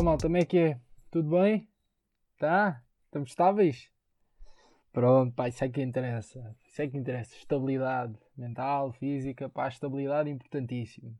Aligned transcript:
Então, 0.00 0.12
mal, 0.12 0.18
como 0.18 0.38
é 0.38 0.46
que 0.46 0.56
é? 0.56 0.80
Tudo 1.10 1.28
bem? 1.28 1.68
Tá? 2.38 2.82
Estamos 3.04 3.28
estáveis? 3.28 3.92
Pronto, 4.90 5.34
pá, 5.34 5.46
isso 5.46 5.62
é 5.62 5.68
que 5.68 5.82
interessa. 5.82 6.56
Isso 6.64 6.80
é 6.80 6.88
que 6.88 6.96
interessa. 6.96 7.36
Estabilidade 7.36 8.18
mental, 8.34 8.92
física, 8.92 9.50
pá, 9.50 9.68
estabilidade 9.68 10.30
é 10.30 10.32
importantíssimo. 10.32 11.14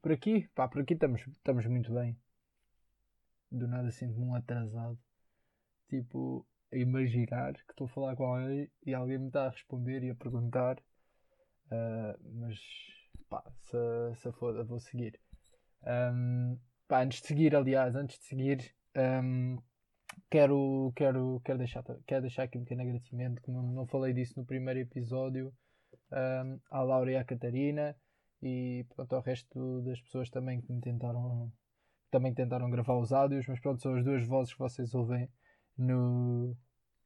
Por 0.00 0.12
aqui, 0.12 0.48
pá, 0.54 0.66
por 0.66 0.80
aqui 0.80 0.94
estamos, 0.94 1.26
estamos 1.26 1.66
muito 1.66 1.92
bem. 1.92 2.18
Do 3.50 3.68
nada 3.68 3.90
sinto-me 3.90 4.24
um 4.24 4.34
atrasado. 4.34 4.98
Tipo, 5.86 6.46
a 6.72 6.78
imaginar 6.78 7.52
que 7.52 7.72
estou 7.72 7.84
a 7.84 7.90
falar 7.90 8.16
com 8.16 8.24
alguém 8.24 8.70
e 8.86 8.94
alguém 8.94 9.18
me 9.18 9.26
está 9.26 9.44
a 9.44 9.50
responder 9.50 10.02
e 10.04 10.08
a 10.08 10.14
perguntar. 10.14 10.78
Uh, 11.66 12.16
mas, 12.32 12.58
pá, 13.28 13.44
se, 13.60 13.76
se 14.14 14.32
foda, 14.32 14.64
vou 14.64 14.80
seguir. 14.80 15.20
Um, 15.82 16.58
pá, 16.94 17.02
antes 17.02 17.20
de 17.20 17.26
seguir, 17.26 17.56
aliás, 17.56 17.96
antes 17.96 18.16
de 18.20 18.24
seguir, 18.24 18.72
um, 18.96 19.58
quero, 20.30 20.92
quero, 20.94 21.40
quero, 21.44 21.58
deixar, 21.58 21.82
quero 22.06 22.20
deixar 22.22 22.44
aqui 22.44 22.56
um 22.56 22.62
pequeno 22.62 22.82
agradecimento, 22.82 23.42
que 23.42 23.50
não, 23.50 23.62
não 23.64 23.84
falei 23.84 24.12
disso 24.12 24.34
no 24.36 24.46
primeiro 24.46 24.78
episódio, 24.78 25.52
um, 26.12 26.60
à 26.70 26.82
Laura 26.82 27.10
e 27.10 27.16
à 27.16 27.24
Catarina 27.24 27.96
e 28.40 28.86
pronto, 28.94 29.12
ao 29.12 29.22
resto 29.22 29.82
das 29.82 30.00
pessoas 30.02 30.30
também 30.30 30.60
que 30.60 30.72
me 30.72 30.80
tentaram 30.80 31.52
também 32.12 32.32
tentaram 32.32 32.70
gravar 32.70 32.96
os 32.96 33.12
áudios, 33.12 33.44
mas 33.48 33.58
pronto, 33.58 33.82
são 33.82 33.96
as 33.96 34.04
duas 34.04 34.24
vozes 34.24 34.52
que 34.52 34.60
vocês 34.60 34.94
ouvem 34.94 35.28
no, 35.76 36.56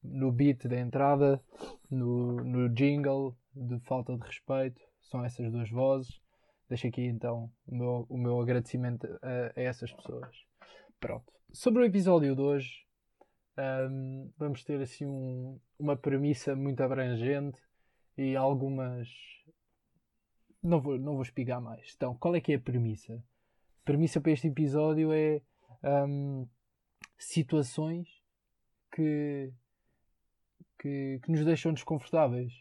no 0.02 0.30
beat 0.30 0.66
da 0.68 0.78
entrada, 0.78 1.42
no, 1.90 2.44
no 2.44 2.68
jingle 2.68 3.34
de 3.54 3.80
falta 3.80 4.14
de 4.18 4.26
respeito, 4.26 4.82
são 5.00 5.24
essas 5.24 5.50
duas 5.50 5.70
vozes. 5.70 6.20
Deixo 6.68 6.86
aqui 6.86 7.02
então 7.02 7.50
o 7.66 7.74
meu, 7.74 8.06
o 8.08 8.18
meu 8.18 8.40
agradecimento 8.40 9.06
a, 9.22 9.58
a 9.58 9.62
essas 9.62 9.92
pessoas. 9.92 10.36
Pronto. 11.00 11.32
Sobre 11.52 11.82
o 11.82 11.86
episódio 11.86 12.36
de 12.36 12.42
hoje, 12.42 12.86
um, 13.90 14.30
vamos 14.36 14.62
ter 14.64 14.80
assim 14.80 15.06
um, 15.06 15.58
uma 15.78 15.96
premissa 15.96 16.54
muito 16.54 16.82
abrangente 16.82 17.60
e 18.16 18.36
algumas. 18.36 19.08
Não 20.62 20.80
vou, 20.80 20.98
não 20.98 21.14
vou 21.14 21.22
espigar 21.22 21.60
mais. 21.60 21.92
Então, 21.96 22.16
qual 22.16 22.36
é 22.36 22.40
que 22.40 22.52
é 22.52 22.56
a 22.56 22.60
premissa? 22.60 23.14
A 23.14 23.84
premissa 23.84 24.20
para 24.20 24.32
este 24.32 24.48
episódio 24.48 25.12
é 25.12 25.40
um, 25.82 26.46
situações 27.16 28.08
que, 28.92 29.52
que, 30.78 31.20
que, 31.22 31.30
nos 31.30 31.44
deixam 31.44 31.72
desconfortáveis. 31.72 32.52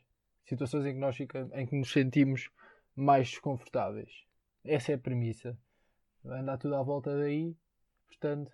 Situações 0.46 0.86
em 0.86 0.94
que 0.94 1.00
nós 1.00 1.18
fica, 1.18 1.50
em 1.54 1.66
que 1.66 1.76
nos 1.76 1.92
sentimos 1.92 2.50
mais 2.98 3.30
desconfortáveis. 3.30 4.26
Essa 4.66 4.92
é 4.92 4.96
a 4.96 5.00
premissa. 5.00 5.58
Andar 6.26 6.58
tudo 6.58 6.76
à 6.76 6.84
volta 6.84 7.16
daí. 7.16 7.56
Portanto, 8.08 8.52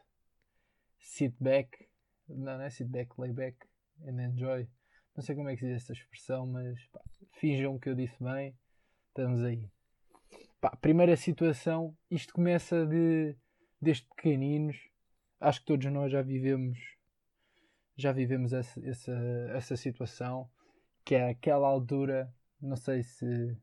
sit 1.00 1.34
back. 1.40 1.88
Não, 2.28 2.58
não 2.58 2.62
é 2.62 2.70
sit 2.70 2.88
back, 2.88 3.12
lay 3.18 3.32
back 3.32 3.58
and 4.06 4.22
enjoy. 4.22 4.68
Não 5.16 5.24
sei 5.24 5.36
como 5.36 5.50
é 5.50 5.56
que 5.56 5.62
se 5.62 5.68
diz 5.68 5.84
essa 5.84 5.94
expressão, 5.94 6.46
mas 6.46 6.86
pá, 6.88 7.02
finjam 7.32 7.80
que 7.80 7.90
eu 7.90 7.96
disse 7.96 8.22
bem. 8.22 8.56
Estamos 9.08 9.42
aí. 9.44 9.72
Pá, 10.60 10.76
primeira 10.76 11.16
situação. 11.16 11.96
Isto 12.12 12.34
começa 12.34 12.86
de, 12.86 13.36
desde 13.82 14.06
pequeninos. 14.16 14.78
Acho 15.40 15.62
que 15.62 15.68
todos 15.68 15.92
nós 15.92 16.12
já 16.12 16.22
vivemos 16.22 16.78
já 17.96 18.12
vivemos 18.12 18.54
essa, 18.54 18.80
essa, 18.88 19.14
essa 19.54 19.78
situação 19.78 20.50
que 21.06 21.16
é 21.16 21.30
aquela 21.30 21.68
altura, 21.68 22.34
não 22.62 22.76
sei 22.76 23.04
se 23.04 23.58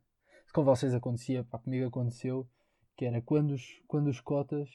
com 0.53 0.65
vocês 0.65 0.95
acontecia, 0.95 1.45
pá, 1.45 1.59
comigo 1.59 1.87
aconteceu, 1.87 2.49
que 2.97 3.05
era 3.05 3.23
quando 3.23 3.53
os, 3.53 3.81
quando 3.87 4.09
os 4.09 4.21
cotas 4.21 4.69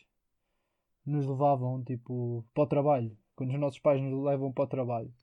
nos 1.05 1.27
levavam 1.27 1.83
tipo 1.83 2.45
para 2.53 2.63
o 2.63 2.67
trabalho, 2.67 3.17
quando 3.35 3.53
os 3.53 3.59
nossos 3.59 3.79
pais 3.79 4.01
nos 4.01 4.23
levam 4.23 4.51
para 4.51 4.63
o 4.63 4.67
trabalho. 4.67 5.13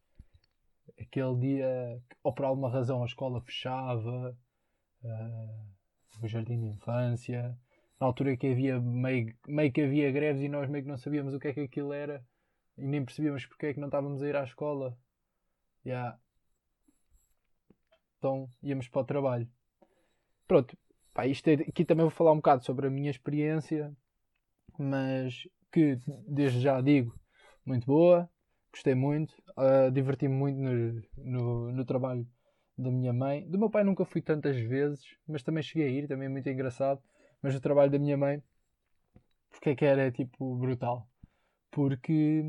Aquele 1.01 1.37
dia, 1.39 2.03
ou 2.23 2.33
por 2.33 2.45
alguma 2.45 2.71
razão 2.71 3.03
a 3.03 3.07
escola 3.07 3.41
fechava, 3.41 4.37
uh, 5.03 6.23
o 6.23 6.29
jardim 6.29 6.61
de 6.61 6.67
infância, 6.67 7.59
na 7.99 8.07
altura 8.07 8.37
que 8.37 8.49
havia 8.49 8.81
meio, 8.81 9.35
meio 9.47 9.73
que 9.73 9.81
havia 9.81 10.11
greves 10.13 10.43
e 10.43 10.49
nós 10.49 10.69
meio 10.69 10.85
que 10.85 10.91
não 10.91 10.99
sabíamos 10.99 11.35
o 11.35 11.41
que 11.41 11.49
é 11.49 11.55
que 11.55 11.61
aquilo 11.61 11.93
era 11.93 12.25
e 12.77 12.87
nem 12.87 13.05
percebíamos 13.05 13.47
porque 13.47 13.67
é 13.67 13.75
que 13.75 13.81
não 13.81 13.89
estávamos 13.89 14.23
a 14.23 14.29
ir 14.29 14.37
à 14.37 14.45
escola. 14.45 14.97
Yeah. 15.85 16.19
Então 18.19 18.49
íamos 18.63 18.89
para 18.89 19.03
o 19.03 19.05
trabalho. 19.05 19.49
Pronto, 20.47 20.77
pá, 21.15 21.27
isto 21.27 21.49
é, 21.49 21.55
aqui 21.55 21.85
também 21.85 22.05
vou 22.05 22.11
falar 22.11 22.33
um 22.33 22.37
bocado 22.37 22.65
sobre 22.65 22.87
a 22.87 22.91
minha 22.91 23.11
experiência, 23.11 23.93
mas 24.79 25.49
que 25.71 25.99
desde 26.27 26.61
já 26.61 26.81
digo, 26.81 27.19
muito 27.65 27.87
boa, 27.87 28.29
gostei 28.73 28.95
muito, 28.95 29.33
uh, 29.57 29.91
diverti-me 29.91 30.35
muito 30.35 30.59
no, 30.59 31.03
no, 31.17 31.73
no, 31.73 31.85
trabalho 31.85 32.27
da 32.77 32.91
minha 32.91 33.13
mãe. 33.13 33.49
Do 33.49 33.59
meu 33.59 33.71
pai 33.71 33.85
nunca 33.85 34.05
fui 34.05 34.21
tantas 34.23 34.57
vezes, 34.57 35.05
mas 35.27 35.43
também 35.43 35.63
cheguei 35.63 35.89
a 35.89 35.91
ir, 35.91 36.09
também 36.09 36.27
é 36.27 36.29
muito 36.29 36.49
engraçado. 36.49 37.01
Mas 37.43 37.55
o 37.55 37.61
trabalho 37.61 37.91
da 37.91 37.99
minha 37.99 38.17
mãe, 38.17 38.43
porque 39.51 39.71
é 39.71 39.75
que 39.77 39.85
era 39.85 40.11
tipo 40.11 40.57
brutal? 40.57 41.09
Porque 41.71 42.45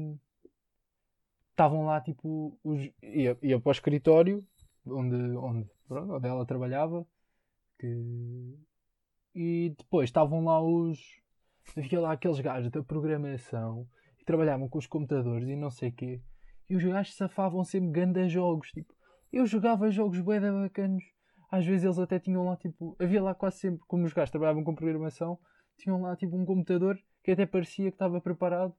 estavam 1.51 1.85
lá 1.85 2.01
tipo 2.01 2.57
os, 2.63 2.81
ia, 3.01 3.37
ia 3.41 3.59
para 3.59 3.69
o 3.69 3.71
escritório 3.71 4.45
onde, 4.85 5.15
onde, 5.37 5.69
pronto, 5.87 6.13
onde 6.13 6.27
ela 6.27 6.45
trabalhava 6.45 7.05
que... 7.83 8.59
E 9.35 9.75
depois 9.77 10.09
estavam 10.09 10.45
lá 10.45 10.61
os. 10.61 10.99
Havia 11.75 11.99
lá 11.99 12.11
aqueles 12.13 12.39
gajos 12.39 12.71
da 12.71 12.83
programação 12.83 13.88
e 14.19 14.25
trabalhavam 14.25 14.69
com 14.69 14.77
os 14.77 14.88
computadores 14.88 15.47
e 15.49 15.55
não 15.55 15.71
sei 15.71 15.89
o 15.89 15.94
quê. 15.94 16.21
E 16.69 16.75
os 16.75 16.83
gajos 16.83 17.16
safavam 17.16 17.63
sempre 17.63 17.91
grandes 17.91 18.31
jogos. 18.31 18.69
Tipo, 18.69 18.94
eu 19.31 19.45
jogava 19.45 19.89
jogos 19.89 20.19
bué 20.19 20.39
bacanos. 20.39 21.03
Às 21.49 21.66
vezes 21.66 21.83
eles 21.83 21.99
até 21.99 22.19
tinham 22.19 22.45
lá, 22.45 22.57
tipo, 22.57 22.95
havia 22.99 23.21
lá 23.21 23.33
quase 23.35 23.57
sempre, 23.57 23.83
como 23.88 24.05
os 24.05 24.13
gajos 24.13 24.31
trabalhavam 24.31 24.63
com 24.63 24.75
programação, 24.75 25.39
tinham 25.77 26.01
lá 26.01 26.15
tipo 26.15 26.35
um 26.35 26.45
computador 26.45 27.00
que 27.23 27.31
até 27.31 27.45
parecia 27.45 27.89
que 27.89 27.95
estava 27.95 28.19
preparado 28.19 28.75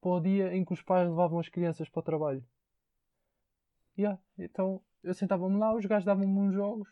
para 0.00 0.10
o 0.10 0.20
dia 0.20 0.54
em 0.54 0.64
que 0.64 0.72
os 0.72 0.82
pais 0.82 1.08
levavam 1.08 1.38
as 1.38 1.48
crianças 1.48 1.88
para 1.88 2.00
o 2.00 2.02
trabalho. 2.02 2.44
Yeah. 3.98 4.20
Então 4.38 4.82
eu 5.02 5.14
sentava-me 5.14 5.58
lá, 5.58 5.74
os 5.74 5.84
gajos 5.84 6.04
davam-me 6.04 6.38
uns 6.38 6.54
jogos 6.54 6.88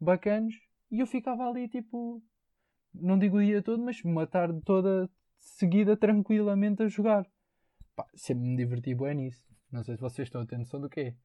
bacanos 0.00 0.54
e 0.92 1.00
eu 1.00 1.06
ficava 1.06 1.48
ali 1.48 1.66
tipo, 1.68 2.22
não 2.94 3.18
digo 3.18 3.38
o 3.38 3.44
dia 3.44 3.62
todo, 3.62 3.82
mas 3.82 4.04
uma 4.04 4.26
tarde 4.26 4.60
toda 4.60 5.10
seguida 5.38 5.96
tranquilamente 5.96 6.82
a 6.82 6.88
jogar. 6.88 7.26
Pá, 7.96 8.06
sempre 8.14 8.44
me 8.44 8.56
diverti 8.56 8.94
bem 8.94 9.14
nisso. 9.14 9.50
Não 9.70 9.82
sei 9.82 9.96
se 9.96 10.02
vocês 10.02 10.28
estão 10.28 10.42
a 10.42 10.46
ter 10.46 10.58
noção 10.58 10.78
do 10.78 10.90
que 10.90 11.00
é. 11.00 11.16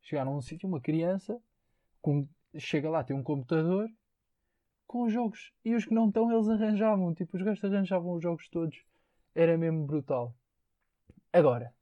Chegar 0.00 0.28
a 0.28 0.30
um 0.30 0.40
sítio, 0.40 0.68
uma 0.68 0.80
criança, 0.80 1.42
com, 2.00 2.28
chega 2.56 2.88
lá, 2.88 3.02
tem 3.02 3.16
um 3.16 3.22
computador 3.22 3.90
com 4.86 5.02
os 5.02 5.12
jogos. 5.12 5.52
E 5.64 5.74
os 5.74 5.84
que 5.84 5.92
não 5.92 6.06
estão, 6.06 6.30
eles 6.30 6.48
arranjavam. 6.48 7.12
Tipo, 7.12 7.36
os 7.36 7.42
gajos 7.42 7.64
arranjavam 7.64 8.12
os 8.12 8.22
jogos 8.22 8.48
todos. 8.48 8.80
Era 9.34 9.58
mesmo 9.58 9.84
brutal. 9.84 10.32
Agora, 11.32 11.74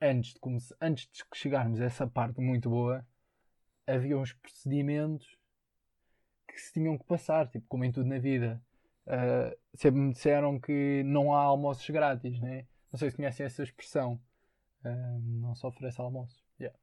antes 0.00 0.34
de, 0.34 0.40
antes 0.80 1.08
de 1.08 1.22
chegarmos 1.34 1.80
a 1.80 1.84
essa 1.84 2.04
parte 2.04 2.40
muito 2.40 2.68
boa, 2.68 3.06
havia 3.86 4.18
uns 4.18 4.32
procedimentos 4.32 5.40
que 6.52 6.60
se 6.60 6.72
tinham 6.72 6.98
que 6.98 7.04
passar, 7.04 7.48
tipo, 7.48 7.66
como 7.68 7.84
em 7.84 7.92
tudo 7.92 8.08
na 8.08 8.18
vida. 8.18 8.62
Uh, 9.06 9.56
sempre 9.74 10.00
me 10.00 10.12
disseram 10.12 10.60
que 10.60 11.02
não 11.04 11.34
há 11.34 11.40
almoços 11.40 11.88
grátis, 11.90 12.38
né? 12.40 12.66
Não 12.92 12.98
sei 12.98 13.10
se 13.10 13.16
conhecem 13.16 13.46
essa 13.46 13.62
expressão. 13.62 14.20
Uh, 14.84 15.18
não 15.40 15.54
se 15.54 15.66
oferece 15.66 16.00
almoços. 16.00 16.42
Yeah. 16.60 16.78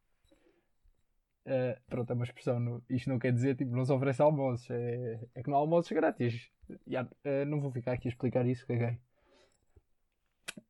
Uh, 1.45 1.79
pronto, 1.87 2.11
é 2.11 2.13
uma 2.13 2.25
expressão. 2.25 2.59
No, 2.59 2.83
isto 2.89 3.09
não 3.09 3.19
quer 3.19 3.31
dizer 3.31 3.55
tipo, 3.55 3.71
não 3.71 3.85
se 3.85 3.91
oferece 3.91 4.21
almoços. 4.21 4.69
É, 4.69 5.19
é 5.35 5.43
que 5.43 5.49
não 5.49 5.57
há 5.57 5.59
almoços 5.59 5.91
grátis. 5.91 6.49
Yeah, 6.87 7.09
não 7.47 7.61
vou 7.61 7.71
ficar 7.71 7.93
aqui 7.93 8.07
a 8.07 8.11
explicar 8.11 8.45
isso, 8.45 8.65
caguei. 8.67 8.99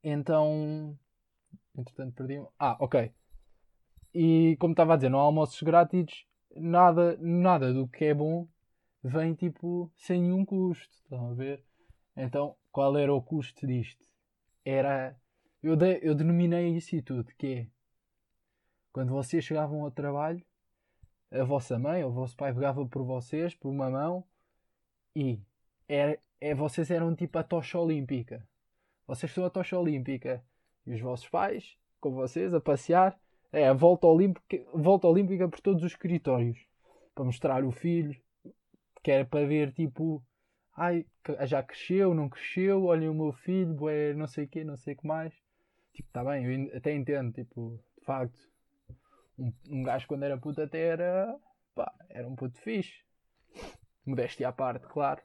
Então. 0.04 0.98
Entretanto, 1.76 2.14
perdi. 2.14 2.42
Ah, 2.60 2.78
ok. 2.80 3.12
E 4.14 4.58
como 4.60 4.74
estava 4.74 4.94
a 4.94 4.96
dizer, 4.98 5.10
não 5.10 5.20
há 5.20 5.24
almoços 5.24 5.62
grátis. 5.62 6.26
Nada, 6.56 7.16
nada 7.22 7.74
do 7.74 7.88
que 7.88 8.06
é 8.06 8.14
bom 8.14 8.48
vem 9.04 9.34
tipo 9.34 9.92
sem 9.96 10.22
nenhum 10.22 10.46
custo. 10.46 10.96
Estão 11.04 11.30
a 11.32 11.34
ver? 11.34 11.64
Então, 12.16 12.56
qual 12.72 12.98
era 12.98 13.14
o 13.14 13.22
custo 13.22 13.66
disto? 13.66 14.06
Era. 14.64 15.16
Eu, 15.62 15.76
de, 15.76 16.00
eu 16.02 16.16
denominei 16.16 16.70
isso 16.70 16.96
e 16.96 17.02
tudo, 17.02 17.34
que 17.38 17.48
é 17.48 17.68
quando 18.92 19.12
vocês 19.12 19.44
chegavam 19.44 19.84
ao 19.84 19.92
trabalho, 19.92 20.44
a 21.32 21.44
vossa 21.44 21.78
mãe 21.78 22.04
ou 22.04 22.10
o 22.10 22.14
vosso 22.14 22.36
pai 22.36 22.54
pegava 22.54 22.86
por 22.86 23.04
vocês, 23.04 23.54
por 23.54 23.70
uma 23.70 23.90
mão, 23.90 24.24
e 25.16 25.40
era, 25.88 26.20
é, 26.42 26.56
vocês 26.56 26.90
eram 26.90 27.16
tipo 27.16 27.38
a 27.38 27.44
tocha 27.44 27.78
olímpica. 27.78 28.46
Vocês 29.06 29.32
são 29.32 29.46
a 29.46 29.50
tocha 29.50 29.78
olímpica. 29.78 30.44
E 30.86 30.94
os 30.94 31.02
vossos 31.02 31.30
pais, 31.30 31.78
com 32.00 32.12
vocês, 32.12 32.54
a 32.54 32.60
passear, 32.60 33.20
é 33.52 33.68
a 33.68 33.74
volta 33.74 34.08
olímpica, 34.08 34.66
volta 34.74 35.08
olímpica 35.08 35.48
por 35.48 35.60
todos 35.60 35.84
os 35.84 35.92
escritórios. 35.92 36.60
Para 37.14 37.26
mostrar 37.26 37.64
o 37.64 37.72
filho, 37.72 38.20
que 39.04 39.12
era 39.12 39.26
para 39.26 39.46
ver 39.46 39.72
tipo, 39.74 40.24
ai, 40.76 41.06
já 41.46 41.64
cresceu, 41.64 42.14
não 42.14 42.30
cresceu, 42.30 42.86
olhem 42.86 43.10
o 43.10 43.14
meu 43.14 43.32
filho, 43.32 43.90
é 43.90 44.14
não 44.14 44.28
sei 44.28 44.46
o 44.46 44.66
não 44.66 44.78
sei 44.78 44.94
o 44.94 44.98
que 44.98 45.08
mais. 45.08 45.34
Tipo, 45.94 46.08
está 46.10 46.24
bem, 46.24 46.46
eu 46.46 46.78
até 46.78 46.94
entendo, 46.94 47.34
tipo, 47.34 47.80
de 47.98 48.06
facto, 48.06 48.40
um, 49.38 49.52
um 49.70 49.84
gajo 49.84 50.08
quando 50.08 50.24
era 50.24 50.38
puto 50.38 50.62
até 50.62 50.80
era, 50.80 51.38
pá, 51.76 51.94
era 52.10 52.28
um 52.28 52.36
puto 52.36 52.58
fixe. 52.62 53.04
Modéstia 54.06 54.50
à 54.50 54.52
parte, 54.52 54.88
claro. 54.88 55.22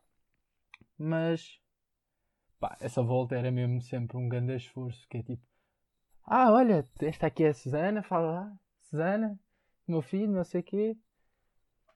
Mas, 0.98 1.60
pá, 2.58 2.76
essa 2.80 3.02
volta 3.02 3.36
era 3.36 3.50
mesmo 3.50 3.80
sempre 3.80 4.16
um 4.16 4.28
grande 4.28 4.54
esforço, 4.56 5.06
que 5.08 5.18
é 5.18 5.22
tipo, 5.22 5.42
ah, 6.26 6.50
olha, 6.52 6.88
esta 7.00 7.26
aqui 7.26 7.44
é 7.44 7.48
a 7.48 7.54
Susana, 7.54 8.02
fala 8.02 8.30
lá, 8.30 8.58
Susana, 8.80 9.38
meu 9.86 10.00
filho, 10.00 10.32
não 10.32 10.44
sei 10.44 10.62
o. 10.62 10.96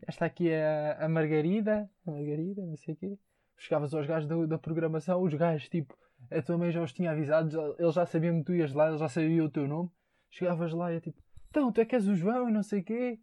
Esta 0.06 0.26
aqui 0.26 0.50
é 0.50 0.96
a, 0.98 1.08
Margarida, 1.08 1.90
a 2.06 2.10
Margarida, 2.10 2.64
não 2.64 2.76
sei 2.76 2.94
o 2.94 2.96
quê. 2.96 3.18
Chegavas 3.56 3.92
aos 3.92 4.06
gajos 4.06 4.28
da, 4.28 4.46
da 4.46 4.58
programação, 4.58 5.22
os 5.22 5.34
gajos, 5.34 5.68
tipo, 5.68 5.96
a 6.30 6.40
tua 6.42 6.56
mãe 6.56 6.70
já 6.70 6.82
os 6.82 6.92
tinha 6.92 7.10
avisado, 7.10 7.76
eles 7.78 7.94
já 7.94 8.06
sabiam 8.06 8.38
que 8.38 8.44
tu 8.44 8.54
ias 8.54 8.72
lá, 8.72 8.88
eles 8.88 9.00
já 9.00 9.08
sabiam 9.08 9.46
o 9.46 9.50
teu 9.50 9.66
nome. 9.66 9.90
Chegavas 10.30 10.72
lá 10.72 10.92
e 10.92 10.96
é 10.96 11.00
tipo, 11.00 11.20
então, 11.50 11.72
tu 11.72 11.80
é 11.80 11.84
que 11.84 11.94
és 11.94 12.06
o 12.06 12.14
João 12.14 12.48
e 12.48 12.52
não 12.52 12.62
sei 12.62 12.80
o 12.80 12.84
quê. 12.84 13.18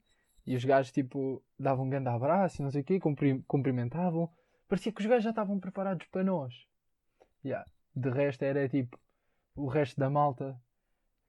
E 0.46 0.56
os 0.56 0.64
gajos, 0.64 0.92
tipo, 0.92 1.44
davam 1.58 1.86
um 1.86 1.90
grande 1.90 2.10
abraço 2.10 2.62
e 2.62 2.64
não 2.64 2.72
sei 2.72 2.82
o 2.82 2.84
quê, 2.84 3.00
cumprimentavam. 3.48 4.30
Parecia 4.68 4.92
que 4.92 5.02
os 5.02 5.08
gajos 5.08 5.24
já 5.24 5.30
estavam 5.30 5.60
preparados 5.60 6.08
para 6.08 6.24
nós. 6.24 6.54
Yeah. 7.44 7.66
De 7.96 8.10
resto, 8.10 8.44
era 8.44 8.68
tipo, 8.68 9.00
o 9.56 9.68
resto 9.68 10.00
da 10.00 10.10
malta, 10.10 10.60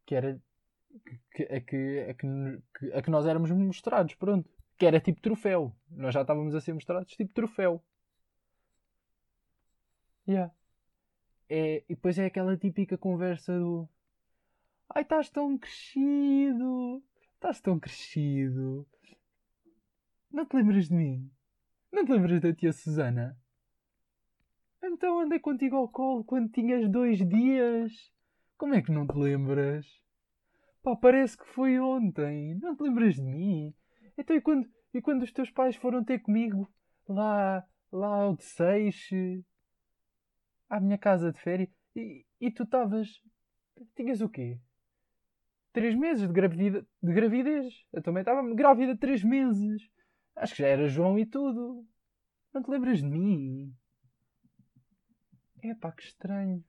que 0.04 0.14
era, 0.14 0.40
que, 1.32 1.42
a, 1.44 1.60
que, 1.60 2.06
a, 2.10 2.14
que, 2.14 2.90
a 2.92 3.02
que 3.02 3.10
nós 3.10 3.26
éramos 3.26 3.50
mostrados, 3.50 4.14
pronto. 4.14 4.50
Que 4.76 4.86
era 4.86 5.00
tipo 5.00 5.20
troféu. 5.20 5.74
Nós 5.90 6.14
já 6.14 6.22
estávamos 6.22 6.54
a 6.54 6.60
ser 6.60 6.74
mostrados 6.74 7.12
tipo 7.12 7.32
troféu. 7.32 7.82
Yeah. 10.28 10.52
É, 11.48 11.84
e 11.88 11.94
depois 11.94 12.18
é 12.18 12.26
aquela 12.26 12.56
típica 12.56 12.98
conversa 12.98 13.56
do 13.58 13.88
Ai, 14.88 15.02
estás 15.02 15.30
tão 15.30 15.58
crescido. 15.58 17.02
Estás 17.34 17.60
tão 17.60 17.78
crescido. 17.78 18.86
Não 20.30 20.44
te 20.44 20.56
lembras 20.56 20.88
de 20.88 20.94
mim? 20.94 21.30
Não 21.92 22.04
te 22.04 22.12
lembras 22.12 22.40
da 22.40 22.52
tia 22.52 22.72
Susana? 22.72 23.38
Então 24.82 25.20
andei 25.20 25.38
contigo 25.38 25.76
ao 25.76 25.88
colo 25.88 26.24
quando 26.24 26.50
tinhas 26.50 26.88
dois 26.90 27.18
dias. 27.26 28.12
Como 28.56 28.74
é 28.74 28.82
que 28.82 28.92
não 28.92 29.06
te 29.06 29.16
lembras? 29.16 29.86
Pá, 30.82 30.96
parece 30.96 31.36
que 31.36 31.46
foi 31.48 31.78
ontem. 31.78 32.54
Não 32.56 32.76
te 32.76 32.82
lembras 32.82 33.16
de 33.16 33.22
mim? 33.22 33.74
Então 34.18 34.34
e 34.34 34.40
quando, 34.40 34.68
e 34.94 35.00
quando 35.00 35.22
os 35.22 35.32
teus 35.32 35.50
pais 35.50 35.76
foram 35.76 36.04
ter 36.04 36.20
comigo 36.20 36.70
lá, 37.08 37.64
lá 37.92 38.22
ao 38.22 38.36
de 38.36 38.44
Seixe, 38.44 39.44
à 40.68 40.80
minha 40.80 40.98
casa 40.98 41.32
de 41.32 41.40
férias, 41.40 41.68
e, 41.94 42.24
e 42.40 42.50
tu 42.50 42.64
estavas. 42.64 43.20
Tinhas 43.94 44.20
o 44.20 44.28
quê? 44.28 44.58
Três 45.72 45.94
meses 45.94 46.26
de, 46.26 46.32
gravida, 46.32 46.86
de 47.02 47.12
gravidez. 47.12 47.84
Eu 47.92 48.02
também 48.02 48.22
estava 48.22 48.42
grávida 48.54 48.96
três 48.96 49.22
meses. 49.22 49.88
Acho 50.34 50.54
que 50.54 50.62
já 50.62 50.68
era 50.68 50.88
João 50.88 51.18
e 51.18 51.26
tudo. 51.26 51.86
Não 52.52 52.62
te 52.62 52.70
lembras 52.70 52.98
de 53.00 53.08
mim? 53.08 53.74
É 55.62 55.74
pá, 55.74 55.92
que 55.92 56.02
estranho. 56.02 56.64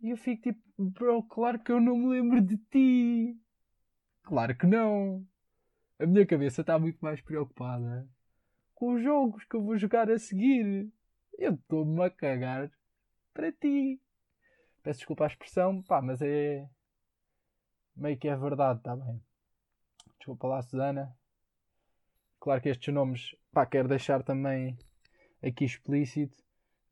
E 0.00 0.10
eu 0.10 0.16
fico 0.16 0.42
tipo, 0.42 0.60
bro, 0.76 1.22
claro 1.24 1.58
que 1.58 1.72
eu 1.72 1.80
não 1.80 1.96
me 1.96 2.08
lembro 2.08 2.40
de 2.40 2.56
ti. 2.56 3.36
Claro 4.28 4.54
que 4.54 4.66
não. 4.66 5.26
A 5.98 6.04
minha 6.04 6.26
cabeça 6.26 6.60
está 6.60 6.78
muito 6.78 6.98
mais 7.00 7.18
preocupada 7.18 8.06
com 8.74 8.92
os 8.92 9.02
jogos 9.02 9.42
que 9.46 9.56
eu 9.56 9.62
vou 9.62 9.78
jogar 9.78 10.10
a 10.10 10.18
seguir. 10.18 10.92
Eu 11.38 11.54
estou-me 11.54 12.04
a 12.04 12.10
cagar 12.10 12.70
para 13.32 13.50
ti. 13.50 13.98
Peço 14.82 14.98
desculpa 14.98 15.24
a 15.24 15.28
expressão, 15.28 15.82
pá, 15.82 16.02
mas 16.02 16.20
é. 16.20 16.68
meio 17.96 18.18
que 18.18 18.28
é 18.28 18.36
verdade, 18.36 18.80
está 18.80 18.94
bem. 18.94 19.18
Desculpa 20.18 20.46
lá, 20.46 20.60
Susana. 20.60 21.16
Claro 22.38 22.60
que 22.60 22.68
estes 22.68 22.92
nomes, 22.92 23.34
pá, 23.50 23.64
quero 23.64 23.88
deixar 23.88 24.22
também 24.22 24.76
aqui 25.42 25.64
explícito. 25.64 26.36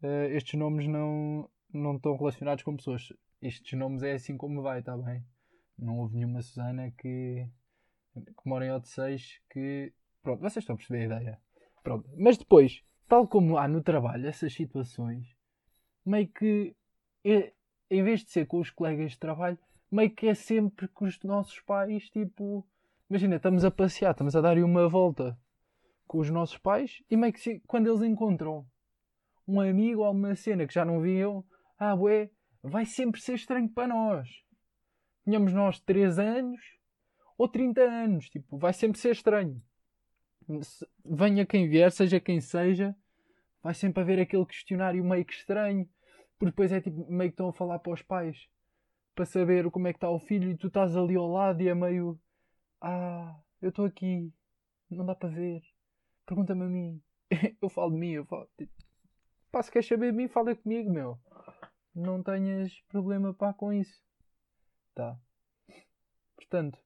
Uh, 0.03 0.33
estes 0.35 0.59
nomes 0.59 0.88
não, 0.88 1.50
não 1.71 1.97
estão 1.97 2.17
relacionados 2.17 2.65
com 2.65 2.75
pessoas. 2.75 3.12
Estes 3.43 3.79
nomes 3.79 4.03
é 4.03 4.12
assim 4.12 4.38
como 4.38 4.62
vai, 4.62 4.79
está 4.79 4.97
bem? 4.97 5.23
Não 5.78 5.99
houve 5.99 6.17
nenhuma 6.17 6.43
Susana 6.43 6.90
que, 6.93 7.46
que 8.14 8.49
mora 8.49 8.67
em 8.67 8.73
Odisseis 8.73 9.40
que. 9.50 9.93
Pronto, 10.23 10.40
vocês 10.40 10.62
estão 10.62 10.75
a 10.75 10.76
perceber 10.76 11.02
a 11.02 11.19
ideia. 11.19 11.40
Pronto. 11.82 12.08
Mas 12.17 12.37
depois, 12.37 12.82
tal 13.08 13.28
como 13.28 13.58
há 13.58 13.69
no 13.69 13.82
trabalho 13.82 14.26
essas 14.26 14.52
situações, 14.55 15.26
meio 16.05 16.28
que 16.28 16.75
é, 17.25 17.52
em 17.90 18.02
vez 18.02 18.25
de 18.25 18.31
ser 18.31 18.46
com 18.46 18.58
os 18.58 18.70
colegas 18.70 19.12
de 19.12 19.19
trabalho, 19.19 19.58
meio 19.90 20.11
que 20.11 20.26
é 20.26 20.34
sempre 20.34 20.88
com 20.88 21.05
os 21.05 21.23
nossos 21.23 21.61
pais, 21.61 22.08
tipo. 22.11 22.67
Imagina, 23.08 23.37
estamos 23.37 23.64
a 23.64 23.70
passear, 23.70 24.11
estamos 24.11 24.34
a 24.34 24.40
dar 24.40 24.58
uma 24.58 24.88
volta 24.88 25.38
com 26.06 26.19
os 26.19 26.31
nossos 26.31 26.58
pais 26.58 27.02
e 27.11 27.17
meio 27.17 27.32
que 27.32 27.61
quando 27.67 27.88
eles 27.88 28.02
encontram 28.02 28.67
um 29.46 29.61
amigo 29.61 30.02
ou 30.02 30.11
uma 30.11 30.34
cena 30.34 30.67
que 30.67 30.75
já 30.75 30.84
não 30.84 31.00
viam, 31.00 31.44
ah, 31.78 31.94
ué, 31.94 32.31
vai 32.62 32.84
sempre 32.84 33.20
ser 33.20 33.34
estranho 33.34 33.69
para 33.69 33.87
nós. 33.87 34.28
Tínhamos 35.26 35.52
nós 35.52 35.81
3 35.81 36.19
anos 36.19 36.61
ou 37.37 37.49
30 37.49 37.82
anos, 37.82 38.31
tipo, 38.31 38.56
vai 38.56 38.73
sempre 38.73 38.99
ser 38.99 39.11
estranho. 39.11 39.61
Venha 41.05 41.44
quem 41.44 41.69
vier, 41.69 41.90
seja 41.90 42.20
quem 42.20 42.40
seja, 42.40 42.96
vai 43.62 43.75
sempre 43.75 44.02
haver 44.02 44.20
aquele 44.20 44.46
questionário 44.46 45.05
meio 45.05 45.25
que 45.25 45.34
estranho, 45.34 45.87
porque 46.38 46.52
depois 46.52 46.70
é 46.70 46.81
tipo, 46.81 47.11
meio 47.11 47.31
que 47.31 47.34
estão 47.34 47.49
a 47.49 47.52
falar 47.52 47.81
para 47.81 47.93
os 47.93 48.02
pais 48.02 48.49
para 49.14 49.26
saber 49.26 49.69
como 49.70 49.88
é 49.88 49.93
que 49.93 49.96
está 49.96 50.08
o 50.08 50.20
filho 50.20 50.50
e 50.50 50.56
tu 50.56 50.69
estás 50.69 50.96
ali 50.96 51.17
ao 51.17 51.26
lado 51.26 51.61
e 51.61 51.69
é 51.69 51.75
meio 51.75 52.19
ah, 52.81 53.34
eu 53.61 53.70
estou 53.70 53.84
aqui, 53.84 54.32
não 54.88 55.05
dá 55.05 55.14
para 55.14 55.28
ver. 55.28 55.62
Pergunta-me 56.25 56.64
a 56.64 56.69
mim. 56.69 57.02
eu 57.61 57.69
falo 57.69 57.90
de 57.90 57.96
mim, 57.99 58.12
eu 58.12 58.25
falo. 58.25 58.49
Tipo, 58.56 58.73
pá, 59.50 59.62
se 59.62 59.73
queres 59.73 59.88
saber 59.88 60.12
de 60.12 60.17
mim, 60.17 60.28
fala 60.28 60.55
comigo, 60.55 60.90
meu 60.90 61.19
não 61.96 62.23
tenhas 62.23 62.78
problema 62.88 63.32
pá 63.32 63.55
com 63.55 63.73
isso. 63.73 63.99
Tá? 64.97 65.15
Portanto, 66.35 66.79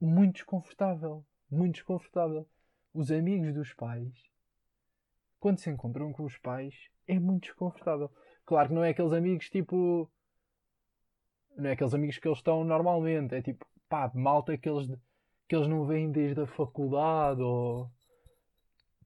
muito 0.00 0.34
desconfortável. 0.34 1.26
Muito 1.50 1.74
desconfortável. 1.74 2.48
Os 2.94 3.10
amigos 3.10 3.52
dos 3.52 3.74
pais, 3.74 4.12
quando 5.40 5.58
se 5.58 5.68
encontram 5.68 6.12
com 6.12 6.22
os 6.22 6.38
pais, 6.38 6.74
é 7.08 7.18
muito 7.18 7.44
desconfortável. 7.44 8.08
Claro 8.46 8.68
que 8.68 8.74
não 8.74 8.84
é 8.84 8.90
aqueles 8.90 9.12
amigos 9.12 9.50
tipo. 9.50 10.08
Não 11.56 11.68
é 11.68 11.72
aqueles 11.72 11.92
amigos 11.92 12.18
que 12.18 12.28
eles 12.28 12.38
estão 12.38 12.62
normalmente. 12.62 13.34
É 13.34 13.42
tipo, 13.42 13.66
pá, 13.88 14.08
malta 14.14 14.56
que 14.56 14.68
eles, 14.68 14.86
que 15.48 15.56
eles 15.56 15.66
não 15.66 15.84
vêm 15.84 16.12
desde 16.12 16.40
a 16.40 16.46
faculdade 16.46 17.42
ou. 17.42 17.90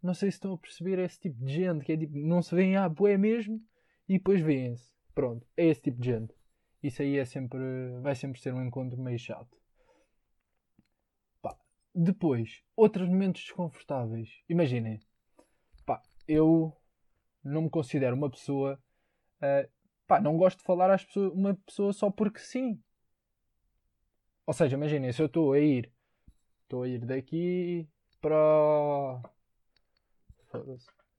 Não 0.02 0.12
sei 0.12 0.30
se 0.30 0.36
estão 0.36 0.52
a 0.52 0.58
perceber 0.58 0.98
esse 0.98 1.18
tipo 1.18 1.42
de 1.42 1.54
gente 1.54 1.82
que 1.82 1.92
é 1.92 1.96
tipo, 1.96 2.14
não 2.14 2.42
se 2.42 2.54
vêem 2.54 2.76
à 2.76 2.86
boé 2.90 3.16
mesmo 3.16 3.58
e 4.06 4.18
depois 4.18 4.42
vêem-se. 4.42 4.94
Pronto, 5.14 5.46
é 5.56 5.66
esse 5.66 5.80
tipo 5.80 5.98
de 5.98 6.10
gente. 6.10 6.34
Isso 6.82 7.02
aí 7.02 7.18
é 7.18 7.24
sempre, 7.24 7.58
vai 8.00 8.14
sempre 8.14 8.40
ser 8.40 8.54
um 8.54 8.64
encontro 8.64 9.00
meio 9.00 9.18
chato. 9.18 9.56
Pá. 11.42 11.56
Depois, 11.94 12.62
outros 12.76 13.08
momentos 13.08 13.42
desconfortáveis. 13.42 14.42
Imaginem, 14.48 15.00
pá, 15.84 16.02
eu 16.28 16.76
não 17.42 17.62
me 17.62 17.70
considero 17.70 18.16
uma 18.16 18.30
pessoa. 18.30 18.80
Uh, 19.38 19.68
pá, 20.06 20.20
não 20.20 20.36
gosto 20.36 20.58
de 20.58 20.64
falar 20.64 20.90
às 20.90 21.04
pessoas, 21.04 21.32
uma 21.32 21.54
pessoa 21.54 21.92
só 21.92 22.10
porque 22.10 22.40
sim. 22.40 22.80
Ou 24.46 24.54
seja, 24.54 24.76
imaginem, 24.76 25.12
se 25.12 25.20
eu 25.20 25.26
estou 25.26 25.52
a 25.52 25.58
ir, 25.58 25.92
estou 26.62 26.82
a 26.82 26.88
ir 26.88 27.04
daqui 27.04 27.88
para. 28.20 29.22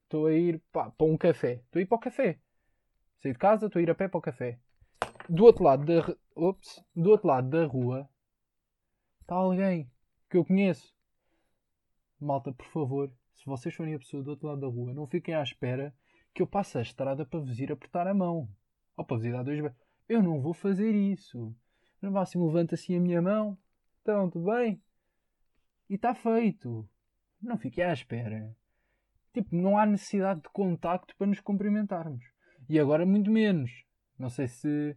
Estou 0.03 0.27
a 0.27 0.33
ir 0.33 0.61
pá, 0.71 0.89
para 0.91 1.07
um 1.07 1.17
café. 1.17 1.61
Estou 1.65 1.79
a 1.79 1.83
ir 1.83 1.85
para 1.85 1.97
o 1.97 1.99
café. 1.99 2.39
Saí 3.19 3.33
de 3.33 3.37
casa, 3.37 3.65
estou 3.65 3.79
a 3.79 3.83
ir 3.83 3.89
a 3.89 3.95
pé 3.95 4.07
para 4.07 4.17
o 4.17 4.21
café. 4.21 4.59
Do 5.29 5.43
outro 5.43 5.63
lado 5.63 5.85
da, 5.85 6.15
Ops, 6.35 6.83
do 6.95 7.09
outro 7.09 7.27
lado 7.27 7.49
da 7.49 7.65
rua 7.65 8.09
está 9.21 9.35
alguém 9.35 9.91
que 10.29 10.37
eu 10.37 10.45
conheço. 10.45 10.95
Malta, 12.19 12.53
por 12.53 12.65
favor, 12.67 13.11
se 13.35 13.45
vocês 13.45 13.75
forem 13.75 13.93
a 13.93 13.99
pessoa 13.99 14.23
do 14.23 14.31
outro 14.31 14.47
lado 14.47 14.61
da 14.61 14.67
rua, 14.67 14.93
não 14.93 15.05
fiquem 15.05 15.35
à 15.35 15.43
espera 15.43 15.93
que 16.33 16.41
eu 16.41 16.47
passe 16.47 16.77
a 16.77 16.81
estrada 16.81 17.25
para 17.25 17.39
vos 17.39 17.59
ir 17.59 17.71
apertar 17.71 18.07
a 18.07 18.13
mão. 18.13 18.47
Ou 18.95 19.03
para 19.03 19.17
vos 19.17 19.25
ir 19.25 19.31
dar 19.31 19.43
dois 19.43 19.59
beijos. 19.59 19.77
Eu 20.07 20.23
não 20.23 20.41
vou 20.41 20.53
fazer 20.53 20.91
isso. 20.91 21.53
No 22.01 22.11
máximo 22.11 22.47
levanta 22.47 22.75
assim 22.75 22.95
a 22.95 22.99
minha 22.99 23.21
mão. 23.21 23.57
Então, 24.01 24.29
tudo 24.29 24.45
bem? 24.45 24.81
E 25.89 25.95
está 25.95 26.15
feito. 26.15 26.87
Não 27.41 27.57
fiquem 27.57 27.83
à 27.83 27.91
espera. 27.91 28.55
Tipo, 29.33 29.55
não 29.55 29.77
há 29.77 29.85
necessidade 29.85 30.41
de 30.41 30.49
contacto 30.49 31.15
para 31.17 31.27
nos 31.27 31.41
cumprimentarmos. 31.41 32.23
E 32.69 32.79
agora 32.79 33.05
muito 33.05 33.29
menos. 33.29 33.83
Não 34.17 34.29
sei 34.29 34.47
se. 34.47 34.95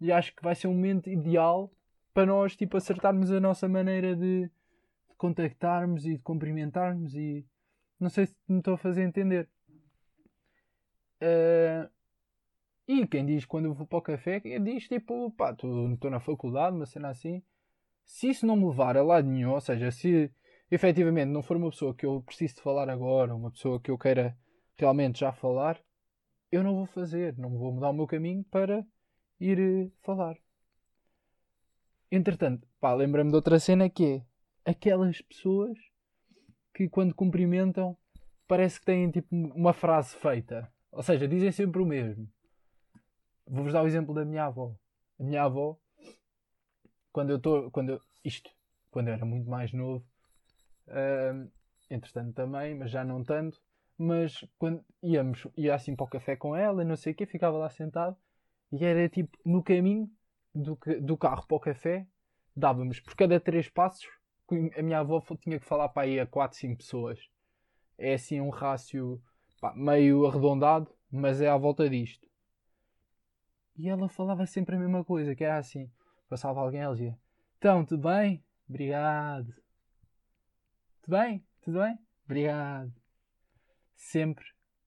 E 0.00 0.12
acho 0.12 0.34
que 0.34 0.42
vai 0.42 0.54
ser 0.54 0.68
um 0.68 0.74
momento 0.74 1.10
ideal 1.10 1.70
para 2.14 2.26
nós 2.26 2.56
tipo, 2.56 2.76
acertarmos 2.76 3.30
a 3.30 3.40
nossa 3.40 3.68
maneira 3.68 4.14
de, 4.14 4.42
de 4.46 5.16
contactarmos 5.16 6.04
e 6.04 6.16
de 6.16 6.18
cumprimentarmos 6.18 7.14
e, 7.14 7.46
Não 7.98 8.08
sei 8.08 8.26
se 8.26 8.36
me 8.48 8.58
estou 8.58 8.74
a 8.74 8.78
fazer 8.78 9.02
entender. 9.02 9.48
Uh, 11.20 11.88
e 12.86 13.06
quem 13.06 13.26
diz 13.26 13.44
quando 13.44 13.66
eu 13.66 13.74
vou 13.74 13.86
para 13.86 13.98
o 13.98 14.02
café, 14.02 14.40
diz 14.40 14.88
tipo, 14.88 15.30
pá, 15.32 15.50
estou 15.52 16.10
na 16.10 16.20
faculdade, 16.20 16.76
uma 16.76 16.86
cena 16.86 17.10
assim. 17.10 17.42
Se 18.04 18.30
isso 18.30 18.46
não 18.46 18.56
me 18.56 18.64
levar 18.64 18.96
a 18.96 19.02
lado 19.02 19.28
nenhum, 19.28 19.52
ou 19.52 19.60
seja, 19.60 19.90
se 19.90 20.32
efetivamente 20.70 21.28
não 21.28 21.42
for 21.42 21.56
uma 21.56 21.70
pessoa 21.70 21.94
que 21.94 22.06
eu 22.06 22.22
preciso 22.22 22.56
de 22.56 22.62
falar 22.62 22.88
agora, 22.88 23.34
uma 23.34 23.50
pessoa 23.50 23.78
que 23.78 23.90
eu 23.90 23.98
queira 23.98 24.36
realmente 24.76 25.20
já 25.20 25.32
falar, 25.32 25.78
eu 26.50 26.62
não 26.62 26.74
vou 26.74 26.86
fazer, 26.86 27.36
não 27.36 27.50
vou 27.58 27.72
mudar 27.72 27.90
o 27.90 27.92
meu 27.92 28.06
caminho 28.06 28.42
para 28.44 28.86
ir 29.40 29.58
eh, 29.58 29.90
falar. 30.02 30.36
Entretanto, 32.10 32.66
pá, 32.80 32.94
lembra-me 32.94 33.30
de 33.30 33.36
outra 33.36 33.60
cena 33.60 33.88
que 33.88 34.22
é 34.64 34.70
aquelas 34.70 35.20
pessoas 35.20 35.78
que 36.74 36.88
quando 36.88 37.14
cumprimentam 37.14 37.96
parece 38.46 38.80
que 38.80 38.86
têm 38.86 39.10
tipo 39.10 39.28
uma 39.30 39.72
frase 39.72 40.16
feita. 40.16 40.72
Ou 40.90 41.02
seja, 41.02 41.28
dizem 41.28 41.52
sempre 41.52 41.82
o 41.82 41.86
mesmo. 41.86 42.28
Vou-vos 43.46 43.72
dar 43.72 43.82
o 43.82 43.86
exemplo 43.86 44.14
da 44.14 44.24
minha 44.24 44.44
avó. 44.44 44.74
A 45.18 45.22
minha 45.22 45.42
avó, 45.42 45.78
quando 47.12 47.30
eu 47.30 47.36
estou. 47.36 47.70
Quando 47.70 47.90
eu, 47.90 48.00
isto, 48.24 48.50
quando 48.90 49.08
eu 49.08 49.14
era 49.14 49.24
muito 49.24 49.48
mais 49.48 49.72
novo, 49.72 50.04
uh, 50.88 51.50
entretanto 51.90 52.34
também, 52.34 52.74
mas 52.74 52.90
já 52.90 53.04
não 53.04 53.22
tanto. 53.22 53.60
Mas 53.98 54.44
quando 54.58 54.84
íamos, 55.02 55.46
ia 55.56 55.74
assim 55.74 55.94
para 55.94 56.04
o 56.04 56.08
café 56.08 56.36
com 56.36 56.54
ela 56.54 56.82
e 56.82 56.86
não 56.86 56.96
sei 56.96 57.12
o 57.12 57.16
quê, 57.16 57.26
ficava 57.26 57.58
lá 57.58 57.68
sentado 57.68 58.16
e 58.72 58.84
era 58.84 59.08
tipo 59.08 59.36
no 59.44 59.62
caminho 59.62 60.10
do, 60.54 60.78
do 61.00 61.16
carro 61.16 61.46
para 61.46 61.56
o 61.56 61.60
café, 61.60 62.06
dávamos 62.54 63.00
por 63.00 63.14
cada 63.14 63.38
três 63.40 63.68
passos, 63.68 64.06
a 64.76 64.82
minha 64.82 65.00
avó 65.00 65.22
tinha 65.40 65.58
que 65.58 65.66
falar 65.66 65.88
para 65.90 66.02
aí 66.02 66.18
a 66.18 66.26
4, 66.26 66.56
5 66.58 66.76
pessoas. 66.78 67.20
É 67.98 68.14
assim 68.14 68.40
um 68.40 68.48
rácio 68.48 69.20
pá, 69.60 69.74
meio 69.74 70.26
arredondado, 70.26 70.90
mas 71.10 71.40
é 71.40 71.48
à 71.48 71.56
volta 71.56 71.88
disto. 71.88 72.26
E 73.76 73.88
ela 73.88 74.08
falava 74.08 74.46
sempre 74.46 74.74
a 74.74 74.78
mesma 74.78 75.04
coisa, 75.04 75.34
que 75.34 75.44
era 75.44 75.58
assim. 75.58 75.90
Passava 76.28 76.60
alguém, 76.60 76.80
ela 76.80 76.94
dizia, 76.94 77.18
então, 77.58 77.84
tudo 77.84 78.08
bem? 78.08 78.44
Obrigado. 78.68 79.52
Tudo 81.02 81.16
bem? 81.16 81.44
Tudo 81.62 81.80
bem? 81.80 81.98
Obrigado. 82.24 82.92
Sempre 83.96 84.44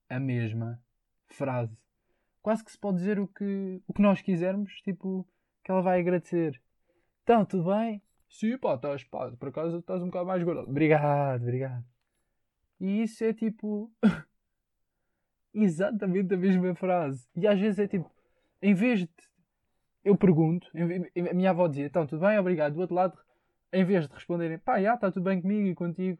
a 0.09 0.19
mesma 0.19 0.81
frase. 1.27 1.77
Quase 2.41 2.63
que 2.63 2.71
se 2.71 2.77
pode 2.77 2.97
dizer 2.97 3.19
o 3.19 3.27
que, 3.27 3.81
o 3.87 3.93
que 3.93 4.01
nós 4.01 4.21
quisermos, 4.21 4.73
tipo, 4.81 5.27
que 5.63 5.71
ela 5.71 5.81
vai 5.81 5.99
agradecer. 5.99 6.59
Então, 7.23 7.45
tudo 7.45 7.69
bem? 7.69 8.01
Sim, 8.29 8.57
pá, 8.57 8.75
estás, 8.75 9.03
pá, 9.03 9.31
por 9.31 9.49
acaso 9.49 9.77
estás 9.77 10.01
um 10.01 10.07
bocado 10.07 10.25
mais 10.25 10.43
gordo. 10.43 10.61
Obrigado, 10.61 11.41
obrigado. 11.43 11.85
E 12.79 13.03
isso 13.03 13.23
é 13.23 13.33
tipo. 13.33 13.91
exatamente 15.53 16.33
a 16.33 16.37
mesma 16.37 16.73
frase. 16.75 17.27
E 17.35 17.47
às 17.47 17.59
vezes 17.59 17.79
é 17.79 17.87
tipo, 17.87 18.09
em 18.61 18.73
vez 18.73 19.01
de. 19.01 19.09
Eu 20.03 20.17
pergunto, 20.17 20.67
a 20.73 21.33
minha 21.33 21.51
avó 21.51 21.67
dizia, 21.67 21.85
então, 21.85 22.07
tudo 22.07 22.25
bem, 22.25 22.39
obrigado. 22.39 22.73
Do 22.73 22.81
outro 22.81 22.95
lado, 22.95 23.15
em 23.71 23.85
vez 23.85 24.07
de 24.07 24.13
responderem, 24.13 24.57
pá, 24.57 24.81
já, 24.81 24.95
está 24.95 25.11
tudo 25.11 25.23
bem 25.23 25.39
comigo 25.39 25.67
e 25.67 25.75
contigo. 25.75 26.17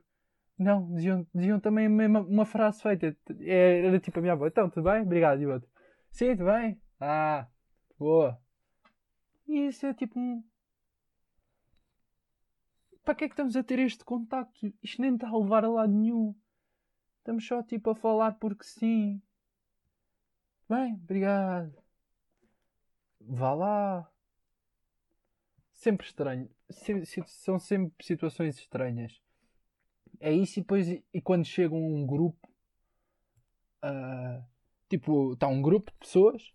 Não, 0.58 0.94
diziam, 0.94 1.25
diziam 1.34 1.60
também 1.60 1.88
uma, 1.88 2.20
uma 2.20 2.46
frase 2.46 2.80
feita. 2.82 3.18
É, 3.40 3.88
era 3.88 4.00
tipo 4.00 4.20
a 4.20 4.22
minha 4.22 4.34
avó, 4.34 4.46
então, 4.46 4.70
tudo 4.70 4.84
bem, 4.84 5.01
obrigado. 5.01 5.42
E 5.42 5.48
o 5.48 5.54
outro, 5.54 5.68
sim, 6.12 6.36
tudo 6.36 6.46
bem. 6.46 6.82
Ah, 7.00 7.48
boa. 7.98 8.39
E 9.48 9.68
isso 9.68 9.86
é 9.86 9.94
tipo 9.94 10.20
um. 10.20 10.44
Para 13.03 13.15
que 13.15 13.25
é 13.25 13.27
que 13.27 13.34
estamos 13.34 13.56
a 13.56 13.63
ter 13.63 13.80
este 13.80 14.06
contacto? 14.06 14.74
Isto 14.82 15.01
nem 15.01 15.15
está 15.15 15.27
a 15.27 15.38
levar 15.38 15.65
a 15.65 15.70
lado 15.70 15.91
nenhum. 15.91 16.36
Estamos 17.18 17.46
só 17.46 17.63
tipo 17.63 17.89
a 17.89 17.96
falar 17.96 18.34
porque 18.34 18.63
sim. 18.63 19.22
Bem, 20.70 20.94
obrigado. 20.94 21.75
Vá 23.20 23.53
lá. 23.53 24.12
Sempre 25.74 26.06
estranho. 26.06 26.50
São 27.25 27.60
sempre 27.60 28.06
situações 28.06 28.58
estranhas. 28.58 29.22
É 30.20 30.32
isso 30.32 30.60
e 30.60 30.62
depois 30.62 30.88
e 30.88 31.22
quando 31.22 31.46
chega 31.46 31.74
um 31.74 32.06
grupo. 32.06 32.48
Uh, 33.84 34.50
tipo, 34.91 35.33
está 35.33 35.48
um 35.48 35.62
grupo 35.62 35.91
de 35.91 35.98
pessoas 35.98 36.51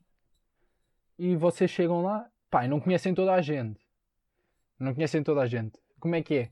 e 1.19 1.35
vocês 1.37 1.71
chegam 1.71 2.03
lá 2.03 2.31
pá, 2.51 2.67
não 2.67 2.81
conhecem 2.81 3.15
toda 3.15 3.33
a 3.33 3.41
gente. 3.41 3.81
Não 4.79 4.95
conhecem 4.95 5.23
toda 5.23 5.43
a 5.43 5.47
gente. 5.47 5.79
Como 5.99 6.15
é 6.15 6.23
que 6.23 6.35
é? 6.35 6.51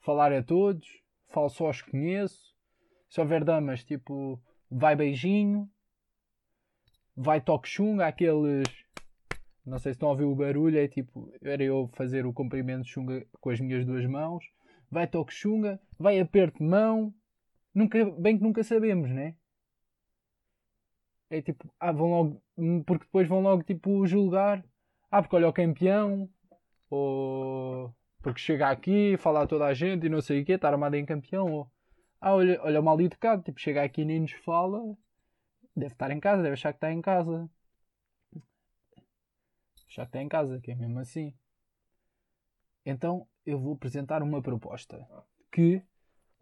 Falar 0.00 0.32
a 0.32 0.42
todos, 0.42 0.86
falo 1.28 1.48
só 1.48 1.70
os 1.70 1.82
conheço. 1.82 2.54
Se 3.08 3.20
houver 3.20 3.44
damas, 3.44 3.84
tipo, 3.84 4.40
vai 4.70 4.96
beijinho, 4.96 5.70
vai 7.16 7.40
toque 7.40 7.68
chunga, 7.68 8.06
aqueles. 8.06 8.66
Não 9.64 9.78
sei 9.78 9.92
se 9.92 9.96
estão 9.96 10.08
a 10.08 10.12
ouvir 10.12 10.24
o 10.24 10.34
barulho, 10.34 10.78
é 10.78 10.88
tipo, 10.88 11.32
era 11.42 11.62
eu 11.62 11.88
fazer 11.94 12.24
o 12.24 12.32
comprimento 12.32 12.84
de 12.84 12.90
chunga 12.90 13.26
com 13.40 13.50
as 13.50 13.60
minhas 13.60 13.84
duas 13.84 14.06
mãos. 14.06 14.44
Vai 14.90 15.06
toque 15.06 15.32
chunga, 15.32 15.80
vai 15.98 16.18
aperto 16.20 16.58
de 16.58 16.64
mão. 16.64 17.12
Nunca, 17.74 18.04
bem 18.12 18.38
que 18.38 18.44
nunca 18.44 18.62
sabemos, 18.64 19.10
né? 19.10 19.34
É 21.30 21.42
tipo, 21.42 21.72
ah, 21.80 21.92
vão 21.92 22.10
logo, 22.10 22.42
porque 22.86 23.04
depois 23.04 23.28
vão 23.28 23.40
logo 23.40 23.62
tipo 23.62 24.06
julgar 24.06 24.64
ah, 25.10 25.22
porque 25.22 25.36
olha 25.36 25.48
o 25.48 25.52
campeão, 25.52 26.28
ou 26.90 27.94
porque 28.22 28.40
chega 28.40 28.68
aqui, 28.68 29.16
fala 29.18 29.42
a 29.42 29.46
toda 29.46 29.66
a 29.66 29.74
gente 29.74 30.06
e 30.06 30.08
não 30.08 30.20
sei 30.20 30.42
o 30.42 30.44
quê, 30.44 30.52
está 30.52 30.68
armado 30.68 30.96
em 30.96 31.06
campeão, 31.06 31.52
ou 31.52 31.70
ah, 32.20 32.34
olha, 32.34 32.60
olha 32.62 32.80
o 32.80 32.82
mal 32.82 33.00
educado, 33.00 33.42
tipo, 33.42 33.60
chega 33.60 33.82
aqui 33.82 34.02
e 34.02 34.04
nem 34.04 34.20
nos 34.20 34.32
fala, 34.32 34.96
deve 35.76 35.94
estar 35.94 36.10
em 36.10 36.20
casa, 36.20 36.42
deve 36.42 36.54
achar 36.54 36.72
que 36.72 36.78
está 36.78 36.92
em 36.92 37.00
casa. 37.00 37.48
Achar 39.88 40.04
que 40.04 40.08
está 40.08 40.22
em 40.22 40.28
casa, 40.28 40.60
que 40.60 40.70
é 40.72 40.74
mesmo 40.74 40.98
assim. 40.98 41.34
Então 42.84 43.26
eu 43.44 43.58
vou 43.58 43.74
apresentar 43.74 44.22
uma 44.22 44.42
proposta 44.42 45.06
que, 45.52 45.82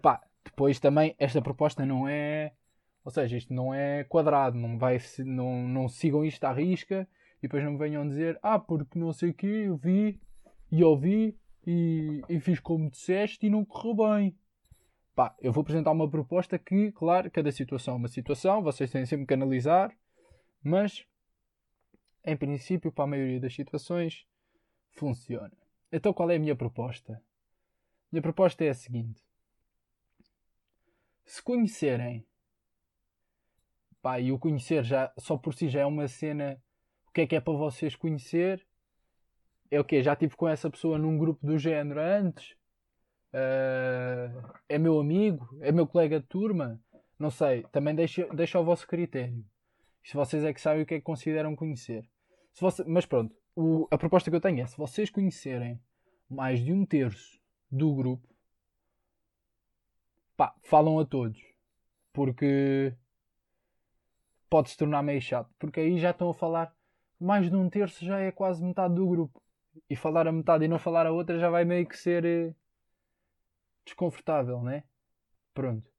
pá, 0.03 0.23
depois 0.45 0.81
também 0.81 1.15
esta 1.19 1.41
proposta 1.43 1.85
não 1.87 2.09
é, 2.09 2.53
ou 3.05 3.11
seja, 3.11 3.37
isto 3.37 3.53
não 3.53 3.75
é 3.75 4.05
quadrado, 4.05 4.57
não 4.57 4.79
vai, 4.79 4.99
não, 5.19 5.69
não 5.69 5.89
sigam 5.89 6.25
isto 6.25 6.43
à 6.45 6.53
risca 6.53 7.07
e 7.39 7.43
depois 7.43 7.63
não 7.63 7.73
me 7.73 7.79
venham 7.79 8.07
dizer, 8.09 8.39
ah, 8.43 8.59
porque 8.59 8.99
não 8.99 9.13
sei 9.13 9.31
o 9.31 9.35
que, 9.35 9.47
eu 9.47 9.77
vi 9.77 10.21
e 10.71 10.83
ouvi 10.83 11.39
e, 11.67 12.23
e 12.29 12.41
fiz 12.41 12.59
como 12.59 12.91
disseste 12.91 13.47
e 13.47 13.51
não 13.51 13.65
correu 13.65 13.95
bem. 13.95 14.39
Pá, 15.15 15.37
eu 15.41 15.53
vou 15.53 15.63
apresentar 15.63 15.93
uma 15.93 16.11
proposta 16.11 16.59
que, 16.59 16.91
claro, 16.93 17.31
cada 17.31 17.53
situação 17.53 17.95
é 17.95 17.97
uma 17.99 18.09
situação, 18.09 18.63
vocês 18.63 18.91
têm 18.91 19.07
sempre 19.07 19.27
que 19.27 19.35
analisar, 19.35 19.95
mas 20.63 21.07
em 22.25 22.37
princípio, 22.37 22.91
para 22.91 23.05
a 23.05 23.09
maioria 23.09 23.39
das 23.39 23.55
situações, 23.55 24.27
funciona. 24.93 25.53
Então, 25.93 26.13
qual 26.13 26.31
é 26.31 26.37
a 26.37 26.39
minha 26.39 26.57
proposta? 26.57 27.13
A 27.13 28.09
minha 28.11 28.23
proposta 28.23 28.65
é 28.65 28.71
a 28.71 28.75
seguinte: 28.75 29.23
se 31.25 31.43
conhecerem, 31.43 32.27
pá, 34.05 34.21
e 34.21 34.31
o 34.31 34.39
conhecer 34.39 34.85
já 34.85 35.11
só 35.19 35.37
por 35.39 35.55
si 35.55 35.67
já 35.67 35.81
é 35.81 35.87
uma 35.87 36.07
cena 36.07 36.61
que 37.15 37.21
é 37.21 37.27
que 37.27 37.37
é 37.37 37.41
para 37.41 37.55
vocês 37.55 37.95
conhecer? 37.95 38.67
É 39.71 39.79
o 39.79 39.85
quê? 39.85 40.03
Já 40.03 40.13
estive 40.13 40.37
com 40.37 40.49
essa 40.49 40.69
pessoa 40.69 40.99
num 40.99 41.17
grupo 41.17 41.47
do 41.47 41.57
género 41.57 42.01
antes? 42.01 42.57
Uh, 43.33 44.53
é 44.69 44.79
meu 44.79 44.99
amigo? 44.99 45.49
É 45.61 45.71
meu 45.71 45.87
colega 45.87 46.21
de 46.21 46.27
turma? 46.27 46.81
Não 47.19 47.31
sei. 47.31 47.63
Também 47.71 47.95
deixa, 47.95 48.27
deixa 48.35 48.59
ao 48.59 48.65
vosso 48.65 48.87
critério. 48.87 49.45
Se 50.03 50.15
vocês 50.15 50.43
é 50.45 50.53
que 50.53 50.61
sabem 50.61 50.83
o 50.83 50.87
que 50.87 50.95
é 50.95 50.99
que 50.99 51.05
consideram 51.05 51.55
conhecer. 51.55 52.05
Se 52.53 52.61
você, 52.61 52.85
mas 52.85 53.07
pronto, 53.07 53.35
o, 53.55 53.87
a 53.91 53.97
proposta 53.97 54.29
que 54.29 54.37
eu 54.37 54.41
tenho 54.41 54.61
é: 54.61 54.67
se 54.67 54.77
vocês 54.77 55.09
conhecerem 55.09 55.81
mais 56.29 56.61
de 56.61 56.73
um 56.73 56.85
terço 56.85 57.41
do 57.71 57.95
grupo, 57.95 58.29
pá, 60.37 60.55
falam 60.63 60.99
a 60.99 61.05
todos. 61.05 61.41
Porque 62.13 62.95
pode 64.55 64.71
se 64.71 64.77
tornar 64.77 65.03
meio 65.03 65.21
chato. 65.21 65.53
Porque 65.59 65.81
aí 65.81 65.99
já 65.99 66.13
estão 66.13 66.31
a 66.31 66.35
falar 66.35 66.73
mais 67.19 67.51
de 67.51 67.57
um 67.57 67.69
terço 67.69 68.05
já 68.05 68.21
é 68.21 68.31
quase 68.31 68.63
metade 68.63 68.95
do 68.95 69.05
grupo. 69.05 69.43
E 69.91 69.97
falar 69.97 70.29
a 70.29 70.33
metade 70.33 70.65
e 70.65 70.69
não 70.69 70.79
falar 70.79 71.09
a 71.09 71.11
outra 71.11 71.41
já 71.41 71.51
vai 71.51 71.65
meio 71.65 71.85
que 71.89 71.99
ser 71.99 72.25
eh, 72.25 72.55
desconfortável, 73.85 74.63
né? 74.63 74.85
Pronto. 75.53 75.91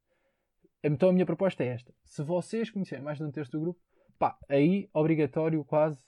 Então 0.81 1.09
a 1.09 1.11
minha 1.11 1.25
proposta 1.25 1.65
é 1.65 1.67
esta. 1.67 1.93
Se 2.05 2.23
vocês 2.23 2.69
conhecerem 2.69 3.03
mais 3.03 3.17
de 3.17 3.25
um 3.25 3.31
terço 3.31 3.51
do 3.51 3.59
grupo, 3.59 3.81
pá, 4.17 4.39
aí 4.47 4.89
obrigatório 4.93 5.65
quase 5.65 5.99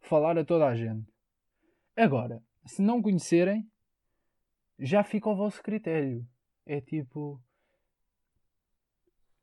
falar 0.00 0.36
a 0.36 0.44
toda 0.44 0.66
a 0.66 0.74
gente. 0.74 1.10
Agora, 1.96 2.42
se 2.66 2.82
não 2.82 3.00
conhecerem, 3.00 3.66
já 4.78 5.02
fica 5.02 5.30
ao 5.30 5.36
vosso 5.36 5.62
critério. 5.62 6.28
É 6.66 6.82
tipo. 6.82 7.40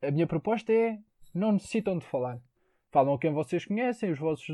A 0.00 0.12
minha 0.12 0.28
proposta 0.28 0.72
é 0.72 1.02
não 1.34 1.52
necessitam 1.52 1.98
de 1.98 2.06
falar 2.06 2.40
falam 2.92 3.16
quem 3.16 3.32
vocês 3.32 3.64
conhecem, 3.64 4.12
os 4.12 4.18
vossos 4.18 4.48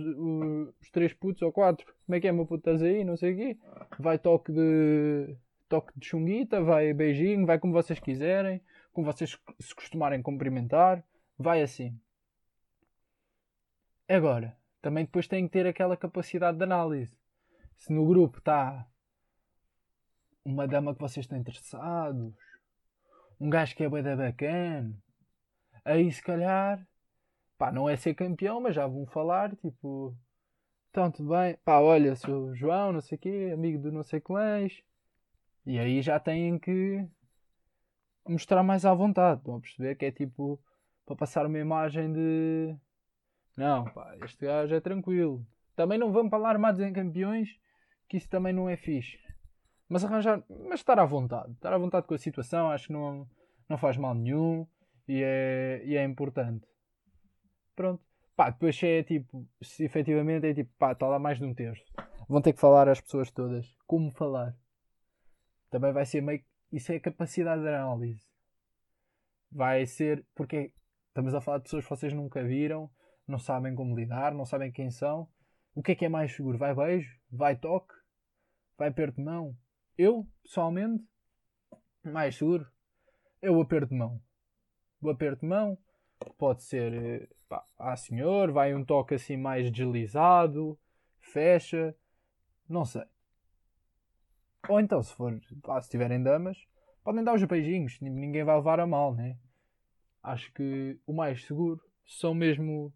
os 0.81 0.91
três 0.91 1.13
putos 1.13 1.43
ou 1.43 1.53
quatro, 1.53 1.85
como 2.07 2.17
é 2.17 2.21
que 2.21 2.29
é 2.29 2.33
meu 2.33 2.47
puto 2.47 2.71
estás 2.71 2.83
aí, 2.83 3.05
não 3.05 3.17
sei 3.17 3.35
o 3.35 3.37
quê. 3.37 3.59
Vai 3.99 4.19
toque 4.19 4.53
de 4.53 5.37
toque 5.69 5.93
de 5.99 6.07
chunguita, 6.07 6.63
vai 6.63 6.95
beijinho, 6.95 7.45
vai 7.45 7.59
como 7.59 7.73
vocês 7.73 7.99
quiserem, 7.99 8.63
como 8.93 9.05
vocês 9.05 9.37
se 9.59 9.75
costumarem 9.75 10.23
cumprimentar, 10.23 11.05
vai 11.37 11.61
assim. 11.63 11.99
Agora, 14.09 14.57
também 14.81 15.05
depois 15.05 15.27
têm 15.27 15.47
que 15.47 15.53
ter 15.53 15.67
aquela 15.67 15.97
capacidade 15.97 16.57
de 16.57 16.65
análise. 16.65 17.15
Se 17.77 17.93
no 17.93 18.07
grupo 18.07 18.39
está 18.39 18.87
uma 20.45 20.67
dama 20.67 20.95
que 20.95 21.01
vocês 21.01 21.25
estão 21.25 21.37
interessados, 21.37 22.35
um 23.39 23.51
gajo 23.51 23.77
que 23.77 23.85
é 23.85 23.89
bem 23.89 24.03
bacana, 24.17 24.97
aí 25.89 26.13
se 26.13 26.23
calhar, 26.23 26.87
pá, 27.57 27.73
não 27.73 27.89
é 27.89 27.97
ser 27.97 28.15
campeão, 28.15 28.61
mas 28.61 28.75
já 28.75 28.87
vão 28.87 29.07
falar, 29.07 29.57
tipo, 29.57 30.15
então 30.91 31.11
tudo 31.11 31.31
bem, 31.31 31.57
pá, 31.65 31.81
olha, 31.81 32.15
sou 32.15 32.55
João, 32.55 32.93
não 32.93 33.01
sei 33.01 33.17
o 33.17 33.21
quê, 33.21 33.51
amigo 33.53 33.81
do 33.81 33.91
não 33.91 34.03
sei 34.03 34.21
quais, 34.21 34.83
e 35.67 35.79
aí 35.79 36.03
já 36.03 36.21
têm 36.21 36.59
que 36.59 37.07
mostrar 38.27 38.63
mais 38.63 38.85
à 38.85 38.93
vontade, 38.95 39.41
estão 39.41 39.57
a 39.57 39.61
perceber 39.61 39.95
que 39.97 40.05
é 40.05 40.13
tipo, 40.13 40.61
para 41.07 41.17
passar 41.17 41.47
uma 41.47 41.59
imagem 41.59 42.13
de, 42.13 42.77
não, 43.57 43.85
pá, 43.87 44.15
este 44.23 44.45
gajo 44.45 44.75
é 44.75 44.81
tranquilo. 44.81 45.45
Também 45.75 45.99
não 45.99 46.13
vamos 46.13 46.31
falar 46.31 46.51
armados 46.51 46.81
em 46.81 46.93
campeões, 46.93 47.59
que 48.09 48.17
isso 48.17 48.29
também 48.29 48.53
não 48.53 48.69
é 48.69 48.77
fixe. 48.77 49.19
Mas 49.89 50.05
arranjar, 50.05 50.43
mas 50.69 50.81
estar 50.81 50.99
à 50.99 51.05
vontade, 51.05 51.53
estar 51.53 51.73
à 51.73 51.79
vontade 51.79 52.07
com 52.07 52.15
a 52.15 52.19
situação, 52.19 52.71
acho 52.71 52.89
que 52.89 52.93
não, 52.93 53.27
não 53.69 53.79
faz 53.79 53.97
mal 53.97 54.15
nenhum 54.15 54.67
e 55.09 55.23
é, 55.23 55.83
e 55.85 55.97
é 55.97 56.05
importante. 56.05 56.67
Pronto. 57.75 58.03
Pá, 58.37 58.51
depois 58.51 58.81
é 58.83 59.03
tipo, 59.03 59.49
se 59.63 59.85
efetivamente 59.85 60.47
é 60.47 60.55
tipo, 60.55 60.71
pá, 60.79 60.93
está 60.93 61.09
lá 61.09 61.19
mais 61.19 61.39
de 61.39 61.45
um 61.45 61.55
terço. 61.55 61.85
Vão 62.29 62.43
ter 62.43 62.53
que 62.53 62.61
falar 62.61 62.89
às 62.89 63.01
pessoas 63.01 63.31
todas. 63.31 63.75
Como 63.87 64.13
falar? 64.13 64.55
Também 65.71 65.93
vai 65.93 66.05
ser 66.05 66.21
meio. 66.21 66.45
Isso 66.71 66.93
é 66.93 67.01
capacidade 67.01 67.63
de 67.63 67.69
análise. 67.69 68.23
Vai 69.51 69.87
ser. 69.87 70.25
Porque 70.35 70.73
estamos 71.09 71.35
a 71.35 71.41
falar 71.41 71.59
de 71.59 71.65
pessoas 71.65 71.85
que 71.85 71.91
vocês 71.91 72.13
nunca 72.13 72.45
viram, 72.45 72.91
não 73.27 73.39
sabem 73.39 73.75
como 73.75 73.97
lidar, 73.97 74.35
não 74.35 74.45
sabem 74.45 74.71
quem 74.71 74.91
são. 74.91 75.29
O 75.75 75.83
que 75.83 75.93
é 75.93 75.95
que 75.95 76.05
é 76.05 76.09
mais 76.09 76.35
seguro? 76.35 76.59
Vai 76.59 76.75
beijo? 76.75 77.19
Vai 77.31 77.57
toque? 77.57 77.95
Vai 78.77 78.89
aperto 78.89 79.17
de 79.17 79.25
mão? 79.25 79.57
Eu, 79.97 80.27
pessoalmente, 80.45 81.05
mais 82.05 82.37
seguro, 82.37 82.67
o 83.43 83.61
aperto 83.61 83.89
de 83.89 83.97
mão. 83.97 84.21
O 85.01 85.11
aperto 85.11 85.41
de 85.41 85.47
mão 85.47 85.79
pode 86.37 86.63
ser, 86.63 86.93
eh, 86.93 87.29
pá, 87.49 87.65
ah 87.79 87.97
senhor, 87.97 88.51
vai 88.51 88.75
um 88.75 88.85
toque 88.85 89.15
assim 89.15 89.37
mais 89.37 89.71
deslizado, 89.71 90.79
fecha, 91.21 91.95
não 92.69 92.85
sei. 92.85 93.05
Ou 94.69 94.81
então, 94.81 95.03
se 95.03 95.15
for, 95.15 95.39
pá, 95.63 95.81
se 95.81 95.91
tiverem 95.91 96.23
damas, 96.23 96.59
podem 97.05 97.25
dar 97.25 97.35
os 97.35 97.45
beijinhos, 97.45 98.01
ninguém 98.01 98.45
vai 98.45 98.57
levar 98.57 98.81
a 98.81 98.87
mal, 98.87 99.15
né? 99.15 99.37
Acho 100.23 100.53
que 100.53 100.99
o 101.07 101.13
mais 101.13 101.45
seguro 101.47 101.81
são 102.05 102.35
mesmo 102.35 102.93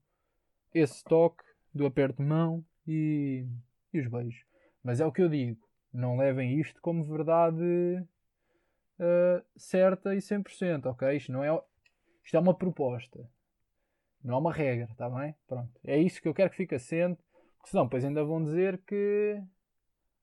esse 0.74 1.02
toque 1.04 1.44
do 1.72 1.86
aperto 1.86 2.22
de 2.22 2.28
mão 2.28 2.64
e, 2.86 3.46
e 3.92 4.00
os 4.00 4.08
beijos. 4.08 4.44
Mas 4.82 5.00
é 5.00 5.06
o 5.06 5.12
que 5.12 5.22
eu 5.22 5.28
digo 5.28 5.58
não 5.92 6.16
levem 6.16 6.58
isto 6.58 6.80
como 6.80 7.04
verdade 7.04 7.62
uh, 8.98 9.44
certa 9.56 10.14
e 10.14 10.20
100%, 10.20 10.86
ok? 10.86 11.16
Isto 11.16 11.32
não 11.32 11.44
é, 11.44 11.62
isto 12.24 12.36
é 12.36 12.40
uma 12.40 12.54
proposta, 12.54 13.28
não 14.22 14.34
é 14.34 14.38
uma 14.38 14.52
regra, 14.52 14.90
está 14.90 15.08
bem? 15.10 15.34
Pronto, 15.46 15.72
é 15.84 15.98
isso 15.98 16.20
que 16.20 16.28
eu 16.28 16.34
quero 16.34 16.50
que 16.50 16.56
fique 16.56 16.74
assente, 16.74 17.22
porque 17.56 17.70
senão 17.70 17.84
depois 17.84 18.04
ainda 18.04 18.24
vão 18.24 18.42
dizer 18.42 18.78
que 18.86 19.42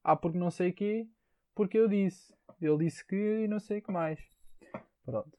ah, 0.03 0.15
porque 0.15 0.37
não 0.37 0.51
sei 0.51 0.69
o 0.69 0.73
quê, 0.73 1.07
porque 1.53 1.77
eu 1.77 1.87
disse, 1.87 2.33
ele 2.61 2.85
disse 2.85 3.05
que 3.05 3.43
e 3.43 3.47
não 3.47 3.59
sei 3.59 3.79
o 3.79 3.81
que 3.81 3.91
mais. 3.91 4.19
Pronto. 5.03 5.37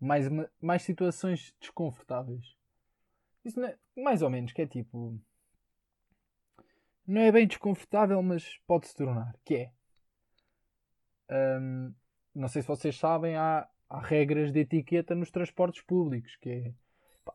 Mais, 0.00 0.26
mais 0.60 0.82
situações 0.82 1.54
desconfortáveis. 1.60 2.56
Isso 3.44 3.62
é, 3.62 3.78
mais 3.96 4.22
ou 4.22 4.28
menos, 4.28 4.52
que 4.52 4.62
é 4.62 4.66
tipo 4.66 5.18
não 7.06 7.20
é 7.20 7.30
bem 7.30 7.46
desconfortável, 7.46 8.22
mas 8.22 8.58
pode 8.66 8.86
se 8.88 8.94
tornar. 8.94 9.36
Que 9.44 9.54
é. 9.56 9.72
Um, 11.60 11.94
não 12.34 12.48
sei 12.48 12.62
se 12.62 12.68
vocês 12.68 12.96
sabem, 12.96 13.36
há, 13.36 13.68
há, 13.88 14.00
regras 14.00 14.52
de 14.52 14.60
etiqueta 14.60 15.14
nos 15.14 15.30
transportes 15.30 15.82
públicos, 15.82 16.36
que 16.36 16.50
é 16.50 16.74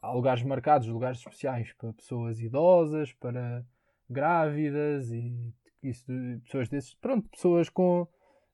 há 0.02 0.12
lugares 0.12 0.44
marcados, 0.44 0.88
lugares 0.88 1.20
especiais 1.20 1.74
para 1.74 1.94
pessoas 1.94 2.40
idosas, 2.40 3.14
para 3.14 3.66
grávidas 4.10 5.12
e 5.12 5.54
isso, 5.82 6.06
pessoas 6.44 6.68
desses, 6.70 6.94
pronto, 6.96 7.30
pessoas 7.30 7.70
com 7.70 8.08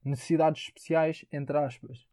necessidades 0.04 0.64
especiais, 0.64 1.26
entre 1.32 1.58
aspas. 1.58 2.08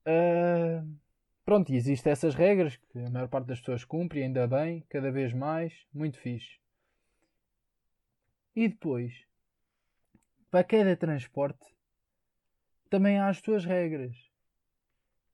Uh, 0.00 0.98
pronto, 1.44 1.72
e 1.72 1.76
existem 1.76 2.10
essas 2.12 2.34
regras 2.34 2.76
que 2.76 2.98
a 2.98 3.10
maior 3.10 3.28
parte 3.28 3.46
das 3.46 3.60
pessoas 3.60 3.84
cumpre, 3.84 4.22
ainda 4.22 4.46
bem, 4.46 4.84
cada 4.88 5.10
vez 5.12 5.32
mais, 5.32 5.86
muito 5.94 6.18
fixe. 6.18 6.58
E 8.56 8.68
depois, 8.68 9.24
para 10.50 10.64
cada 10.64 10.96
transporte, 10.96 11.64
também 12.88 13.18
há 13.18 13.28
as 13.28 13.38
suas 13.38 13.64
regras. 13.64 14.29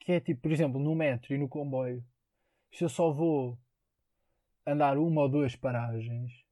Que 0.06 0.12
é 0.12 0.20
tipo, 0.20 0.42
por 0.42 0.52
exemplo, 0.52 0.80
no 0.80 0.94
metro 0.94 1.34
e 1.34 1.38
no 1.38 1.48
comboio, 1.48 2.00
se 2.70 2.84
eu 2.84 2.88
só 2.88 3.10
vou 3.10 3.58
andar 4.64 4.98
uma 4.98 5.22
ou 5.22 5.28
duas 5.28 5.56
paragens, 5.56 6.44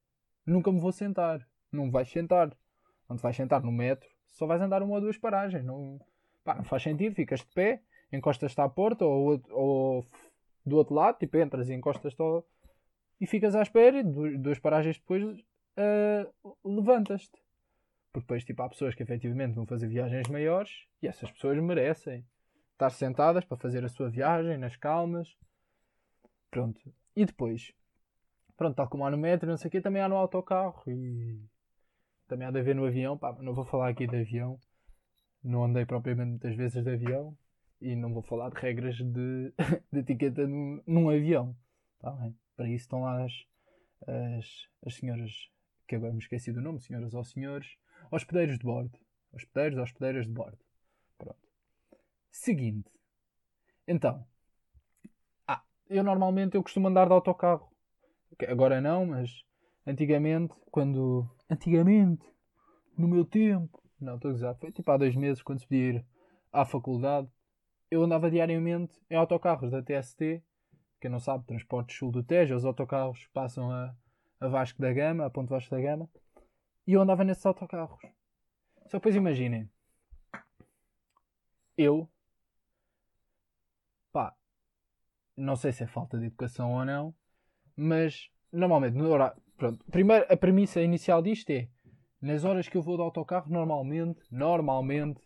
nunca 0.45 0.69
me 0.73 0.79
vou 0.81 0.91
sentar. 0.91 1.47
Não 1.71 1.89
vais 1.89 2.09
sentar. 2.09 2.53
Não 3.07 3.15
te 3.15 3.21
vais 3.21 3.33
sentar 3.33 3.63
no 3.63 3.71
metro, 3.71 4.09
só 4.27 4.45
vais 4.45 4.61
andar 4.61 4.83
uma 4.83 4.95
ou 4.95 4.99
duas 4.99 5.17
paragens. 5.17 5.63
Não, 5.63 6.01
pá, 6.43 6.55
não 6.55 6.65
faz 6.65 6.83
sentido, 6.83 7.15
ficas 7.15 7.39
de 7.39 7.47
pé, 7.53 7.81
encostas-te 8.11 8.59
à 8.59 8.67
porta 8.67 9.05
ou, 9.05 9.41
ou, 9.51 10.05
do 10.65 10.75
outro 10.75 10.93
lado, 10.93 11.17
tipo, 11.17 11.37
entras 11.37 11.69
e 11.69 11.73
encostas-te 11.75 12.21
ao, 12.21 12.45
e 13.21 13.25
ficas 13.25 13.55
à 13.55 13.61
espera 13.61 13.99
e 13.99 14.03
duas 14.37 14.59
paragens 14.59 14.97
depois 14.97 15.23
uh, 15.23 16.57
levantas-te. 16.65 17.41
Porque 18.11 18.25
depois 18.25 18.43
tipo, 18.43 18.61
há 18.63 18.67
pessoas 18.67 18.95
que 18.95 19.03
efetivamente 19.03 19.53
vão 19.53 19.65
fazer 19.65 19.87
viagens 19.87 20.27
maiores 20.27 20.87
e 21.01 21.07
essas 21.07 21.31
pessoas 21.31 21.57
merecem 21.61 22.25
estar 22.75 22.89
sentadas 22.89 23.45
para 23.45 23.57
fazer 23.57 23.83
a 23.83 23.89
sua 23.89 24.09
viagem 24.09 24.57
nas 24.57 24.75
calmas. 24.75 25.35
Pronto. 26.51 26.79
E 27.15 27.25
depois, 27.25 27.73
pronto, 28.55 28.75
tal 28.75 28.87
como 28.87 29.05
há 29.05 29.11
no 29.11 29.17
metro, 29.17 29.49
não 29.49 29.57
sei 29.57 29.69
o 29.69 29.71
quê, 29.71 29.81
também 29.81 30.01
há 30.01 30.09
no 30.09 30.15
autocarro 30.15 30.83
e 30.87 31.41
também 32.27 32.47
há 32.47 32.51
de 32.51 32.59
haver 32.59 32.75
no 32.75 32.85
avião. 32.85 33.17
Pá, 33.17 33.33
não 33.39 33.53
vou 33.53 33.65
falar 33.65 33.89
aqui 33.89 34.05
de 34.05 34.17
avião, 34.17 34.59
não 35.43 35.63
andei 35.63 35.85
propriamente 35.85 36.29
muitas 36.29 36.55
vezes 36.55 36.83
de 36.83 36.91
avião 36.91 37.37
e 37.81 37.95
não 37.95 38.13
vou 38.13 38.21
falar 38.21 38.49
de 38.49 38.59
regras 38.59 38.97
de, 38.97 39.53
de 39.91 39.99
etiqueta 39.99 40.45
num, 40.45 40.81
num 40.85 41.09
avião. 41.09 41.55
Tá 41.99 42.11
bem? 42.11 42.37
Para 42.55 42.67
isso 42.67 42.83
estão 42.83 43.01
lá 43.01 43.23
as, 43.23 43.33
as, 44.07 44.67
as 44.85 44.95
senhoras 44.95 45.49
que 45.87 45.95
agora 45.95 46.13
me 46.13 46.19
esqueci 46.19 46.51
do 46.51 46.61
nome, 46.61 46.81
senhoras 46.81 47.13
ou 47.13 47.23
senhores, 47.23 47.77
hospedeiros 48.11 48.57
de 48.57 48.65
bordo. 48.65 48.97
Hospedeiros, 49.31 49.77
hospedeiras 49.77 50.25
de 50.25 50.31
bordo. 50.31 50.64
Seguinte. 52.35 52.91
Então. 53.87 54.25
Ah, 55.47 55.63
eu 55.89 56.03
normalmente 56.03 56.55
eu 56.55 56.63
costumo 56.63 56.87
andar 56.87 57.07
de 57.07 57.13
autocarro. 57.13 57.71
Agora 58.47 58.81
não, 58.81 59.05
mas 59.05 59.43
antigamente, 59.87 60.53
quando. 60.69 61.29
Antigamente, 61.49 62.25
no 62.97 63.07
meu 63.07 63.25
tempo. 63.25 63.81
Não, 63.99 64.15
estou 64.15 64.31
a 64.31 64.33
usar. 64.33 64.55
Foi 64.55 64.71
tipo 64.71 64.91
há 64.91 64.97
dois 64.97 65.15
meses 65.15 65.41
quando 65.41 65.59
se 65.59 65.67
podia 65.67 65.93
ir 65.93 66.05
à 66.51 66.65
faculdade. 66.65 67.29
Eu 67.89 68.03
andava 68.03 68.29
diariamente 68.29 68.93
em 69.09 69.15
autocarros 69.15 69.71
da 69.71 69.81
TST. 69.81 70.43
Quem 70.99 71.09
não 71.11 71.19
sabe, 71.19 71.45
Transportes 71.45 71.97
Sul 71.97 72.11
do 72.11 72.23
Tejo, 72.23 72.55
os 72.55 72.65
autocarros 72.65 73.27
passam 73.33 73.71
a 73.71 73.95
a 74.39 74.47
Vasco 74.47 74.81
da 74.81 74.91
Gama, 74.93 75.25
a 75.25 75.29
Ponte 75.29 75.49
Vasco 75.49 75.71
da 75.71 75.81
Gama, 75.81 76.09
e 76.85 76.93
eu 76.93 77.01
andava 77.01 77.23
nesses 77.23 77.45
autocarros. 77.45 78.01
Só 78.87 78.97
depois 78.97 79.15
imaginem, 79.15 79.69
eu, 81.77 82.09
pá, 84.11 84.35
não 85.35 85.55
sei 85.55 85.71
se 85.71 85.83
é 85.83 85.87
falta 85.87 86.17
de 86.17 86.25
educação 86.25 86.73
ou 86.73 86.85
não, 86.85 87.13
mas 87.75 88.29
normalmente, 88.51 88.95
no 88.95 89.09
horário, 89.09 89.41
pronto, 89.57 89.83
primeiro, 89.91 90.25
a 90.29 90.37
premissa 90.37 90.81
inicial 90.81 91.21
disto 91.21 91.49
é, 91.49 91.67
nas 92.21 92.43
horas 92.43 92.67
que 92.67 92.77
eu 92.77 92.81
vou 92.81 92.95
de 92.95 93.03
autocarro, 93.03 93.51
normalmente, 93.51 94.21
normalmente, 94.31 95.21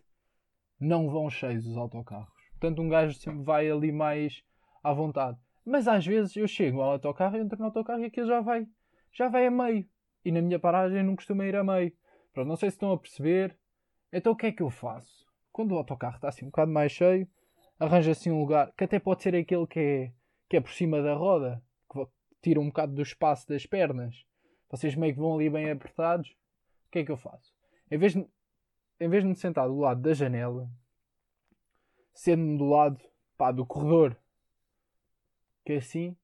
não 0.79 1.09
vão 1.09 1.29
cheios 1.29 1.65
os 1.65 1.77
autocarros. 1.77 2.33
Portanto, 2.51 2.81
um 2.81 2.89
gajo 2.89 3.17
sempre 3.17 3.43
vai 3.43 3.69
ali 3.69 3.91
mais 3.91 4.43
à 4.83 4.93
vontade. 4.93 5.37
Mas 5.65 5.87
às 5.87 6.05
vezes 6.05 6.35
eu 6.35 6.47
chego 6.47 6.81
ao 6.81 6.93
autocarro, 6.93 7.37
entro 7.37 7.59
no 7.59 7.65
autocarro 7.65 8.01
e 8.01 8.05
aquilo 8.05 8.27
já 8.27 8.41
vai 8.41 8.67
já 9.11 9.27
vai 9.27 9.47
a 9.47 9.51
meio. 9.51 9.85
E 10.23 10.31
na 10.31 10.41
minha 10.41 10.59
paragem 10.59 11.03
não 11.03 11.15
costuma 11.15 11.45
ir 11.45 11.55
a 11.55 11.63
meio. 11.63 11.93
Pronto, 12.33 12.47
não 12.47 12.55
sei 12.55 12.69
se 12.69 12.75
estão 12.75 12.91
a 12.91 12.97
perceber. 12.97 13.57
Então 14.11 14.33
o 14.33 14.35
que 14.35 14.47
é 14.47 14.51
que 14.51 14.61
eu 14.61 14.69
faço? 14.69 15.25
Quando 15.51 15.73
o 15.73 15.77
autocarro 15.77 16.15
está 16.15 16.29
assim 16.29 16.45
um 16.45 16.49
bocado 16.49 16.71
mais 16.71 16.91
cheio, 16.91 17.27
arranja 17.79 18.11
assim 18.11 18.29
um 18.29 18.39
lugar, 18.39 18.71
que 18.77 18.83
até 18.83 18.99
pode 18.99 19.23
ser 19.23 19.35
aquele 19.35 19.65
que 19.65 19.79
é, 19.79 20.13
que 20.49 20.57
é 20.57 20.61
por 20.61 20.71
cima 20.71 21.01
da 21.01 21.13
roda, 21.13 21.63
que 21.91 22.05
tira 22.41 22.59
um 22.59 22.67
bocado 22.67 22.93
do 22.93 23.01
espaço 23.01 23.47
das 23.47 23.65
pernas. 23.65 24.25
Vocês 24.69 24.95
meio 24.95 25.13
que 25.13 25.19
vão 25.19 25.35
ali 25.35 25.49
bem 25.49 25.71
apertados. 25.71 26.29
O 26.87 26.91
que 26.91 26.99
é 26.99 27.05
que 27.05 27.11
eu 27.11 27.17
faço? 27.17 27.53
Em 27.89 27.97
vez 27.97 28.13
de, 28.13 28.27
em 28.99 29.09
vez 29.09 29.23
de 29.23 29.29
me 29.29 29.35
sentar 29.35 29.67
do 29.67 29.79
lado 29.79 30.01
da 30.01 30.13
janela, 30.13 30.69
sendo 32.13 32.57
do 32.57 32.65
lado 32.65 32.99
pá, 33.37 33.51
do 33.51 33.65
corredor, 33.65 34.15
que 35.65 35.73
é 35.73 35.77
assim, 35.77 36.15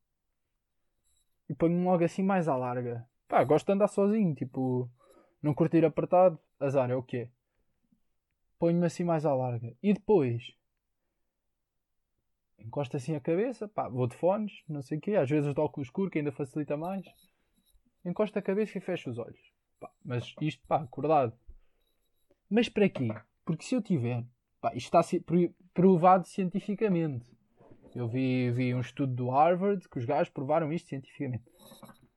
e 1.47 1.53
ponho-me 1.53 1.85
logo 1.85 2.03
assim 2.03 2.23
mais 2.23 2.47
à 2.47 2.55
larga. 2.55 3.07
Pá, 3.27 3.43
gosto 3.43 3.65
de 3.65 3.73
andar 3.73 3.87
sozinho, 3.87 4.33
tipo, 4.35 4.89
não 5.41 5.53
curtir 5.53 5.85
apertado, 5.85 6.39
azar, 6.59 6.89
é 6.89 6.95
o 6.95 7.03
quê? 7.03 7.29
Ponho-me 8.59 8.85
assim 8.85 9.03
mais 9.03 9.25
à 9.25 9.33
larga. 9.33 9.75
E 9.81 9.93
depois, 9.93 10.55
encosto 12.59 12.97
assim 12.97 13.15
a 13.15 13.19
cabeça, 13.19 13.67
pá, 13.67 13.87
vou 13.87 14.07
de 14.07 14.15
fones, 14.15 14.63
não 14.67 14.81
sei 14.81 14.97
o 14.97 15.01
quê, 15.01 15.15
às 15.15 15.29
vezes 15.29 15.53
de 15.53 15.59
óculos 15.59 15.87
escuro, 15.87 16.09
que 16.09 16.19
ainda 16.19 16.31
facilita 16.31 16.75
mais. 16.77 17.05
Encosto 18.03 18.37
a 18.37 18.41
cabeça 18.41 18.77
e 18.77 18.81
fecho 18.81 19.09
os 19.09 19.17
olhos. 19.17 19.39
Pá, 19.79 19.91
mas 20.03 20.33
isto, 20.41 20.65
pá, 20.67 20.77
acordado. 20.77 21.33
Mas 22.49 22.69
para 22.69 22.89
quê? 22.89 23.09
Porque 23.43 23.63
se 23.63 23.75
eu 23.75 23.81
tiver, 23.81 24.23
pá, 24.61 24.73
isto 24.75 24.95
está 24.95 25.23
provado 25.73 26.27
cientificamente. 26.27 27.35
Eu 27.95 28.07
vi, 28.07 28.51
vi 28.51 28.73
um 28.73 28.81
estudo 28.81 29.13
do 29.13 29.29
Harvard 29.29 29.87
que 29.87 29.97
os 29.97 30.05
gajos 30.05 30.29
provaram 30.29 30.71
isto 30.71 30.89
cientificamente. 30.89 31.45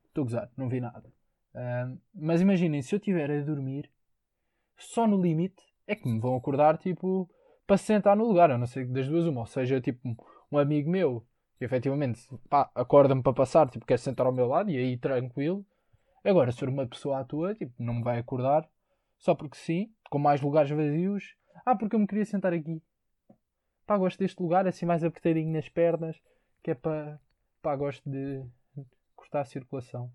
Estou 0.07 0.23
a 0.23 0.25
gozar, 0.25 0.53
não 0.57 0.69
vi 0.69 0.81
nada. 0.81 1.09
Uh, 1.55 1.99
mas 2.15 2.41
imaginem, 2.41 2.83
se 2.83 2.95
eu 2.95 2.99
estiver 2.99 3.31
a 3.31 3.41
dormir, 3.43 3.91
só 4.77 5.07
no 5.07 5.21
limite 5.21 5.63
é 5.87 5.95
que 5.95 6.09
me 6.09 6.21
vão 6.21 6.37
acordar, 6.37 6.77
tipo, 6.77 7.31
para 7.69 7.77
se 7.77 7.85
sentar 7.85 8.17
no 8.17 8.27
lugar. 8.27 8.51
Eu 8.51 8.59
não 8.59 8.67
sei 8.67 8.87
das 8.87 9.07
duas, 9.07 9.27
uma. 9.27 9.43
Ou 9.43 9.47
seja, 9.47 9.79
tipo, 9.81 10.17
um 10.51 10.59
amigo 10.59 10.91
meu 10.91 11.25
que 11.59 11.65
efetivamente 11.65 12.27
acorda-me 12.75 13.23
para 13.23 13.33
passar, 13.33 13.69
tipo, 13.69 13.85
quer 13.85 13.99
sentar 13.99 14.27
ao 14.27 14.33
meu 14.33 14.47
lado 14.47 14.71
e 14.71 14.77
aí 14.77 14.97
tranquilo. 14.97 15.65
Agora, 16.25 16.51
se 16.51 16.59
for 16.59 16.69
uma 16.69 16.87
pessoa 16.87 17.21
à 17.21 17.25
tua, 17.25 17.55
tipo, 17.55 17.73
não 17.79 17.95
me 17.95 18.03
vai 18.03 18.19
acordar 18.19 18.67
só 19.19 19.35
porque 19.35 19.57
sim, 19.57 19.93
com 20.11 20.19
mais 20.19 20.41
lugares 20.41 20.71
vazios. 20.71 21.35
Ah, 21.67 21.77
porque 21.77 21.95
eu 21.95 22.01
me 22.01 22.07
queria 22.07 22.25
sentar 22.25 22.53
aqui. 22.53 22.83
Pá, 23.87 23.99
gosto 23.99 24.19
deste 24.19 24.41
lugar, 24.41 24.67
assim 24.67 24.87
mais 24.87 25.05
apertadinho 25.05 25.53
nas 25.53 25.69
pernas, 25.69 26.17
que 26.63 26.71
é 26.71 26.75
para. 26.75 27.21
Pá, 27.61 27.77
gosto 27.77 28.09
de 28.09 28.45
cortar 29.15 29.41
a 29.41 29.45
circulação. 29.45 30.11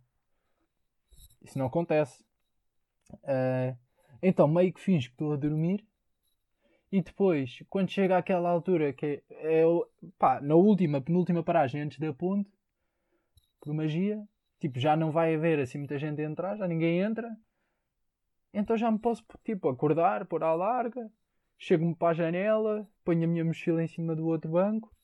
Isso 1.41 1.59
não 1.59 1.67
acontece. 1.67 2.23
Uh, 3.11 3.77
então, 4.21 4.47
meio 4.47 4.73
que 4.73 4.79
finge 4.79 5.09
que 5.09 5.13
estou 5.13 5.33
a 5.33 5.35
dormir. 5.35 5.85
E 6.93 7.01
depois, 7.01 7.63
quando 7.71 7.89
chega 7.89 8.19
àquela 8.19 8.51
altura 8.51 8.93
que 8.93 9.23
é, 9.31 9.61
é 9.61 9.63
pá, 10.19 10.39
na 10.39 10.53
última, 10.53 11.01
penúltima 11.01 11.41
paragem 11.41 11.81
antes 11.81 11.97
da 11.97 12.13
ponte, 12.13 12.51
por 13.59 13.73
magia, 13.73 14.23
tipo, 14.59 14.79
já 14.79 14.95
não 14.95 15.11
vai 15.11 15.33
haver 15.33 15.59
assim 15.59 15.79
muita 15.79 15.97
gente 15.97 16.21
a 16.21 16.23
entrar, 16.23 16.55
já 16.55 16.67
ninguém 16.67 16.99
entra. 16.99 17.35
Então 18.53 18.77
já 18.77 18.91
me 18.91 18.99
posso, 18.99 19.25
tipo, 19.43 19.69
acordar, 19.69 20.27
pôr 20.27 20.43
à 20.43 20.53
larga, 20.53 21.11
chego-me 21.57 21.95
para 21.95 22.09
a 22.09 22.13
janela, 22.13 22.87
ponho 23.03 23.23
a 23.23 23.27
minha 23.27 23.43
mochila 23.43 23.83
em 23.83 23.87
cima 23.87 24.15
do 24.15 24.27
outro 24.27 24.51
banco 24.51 24.95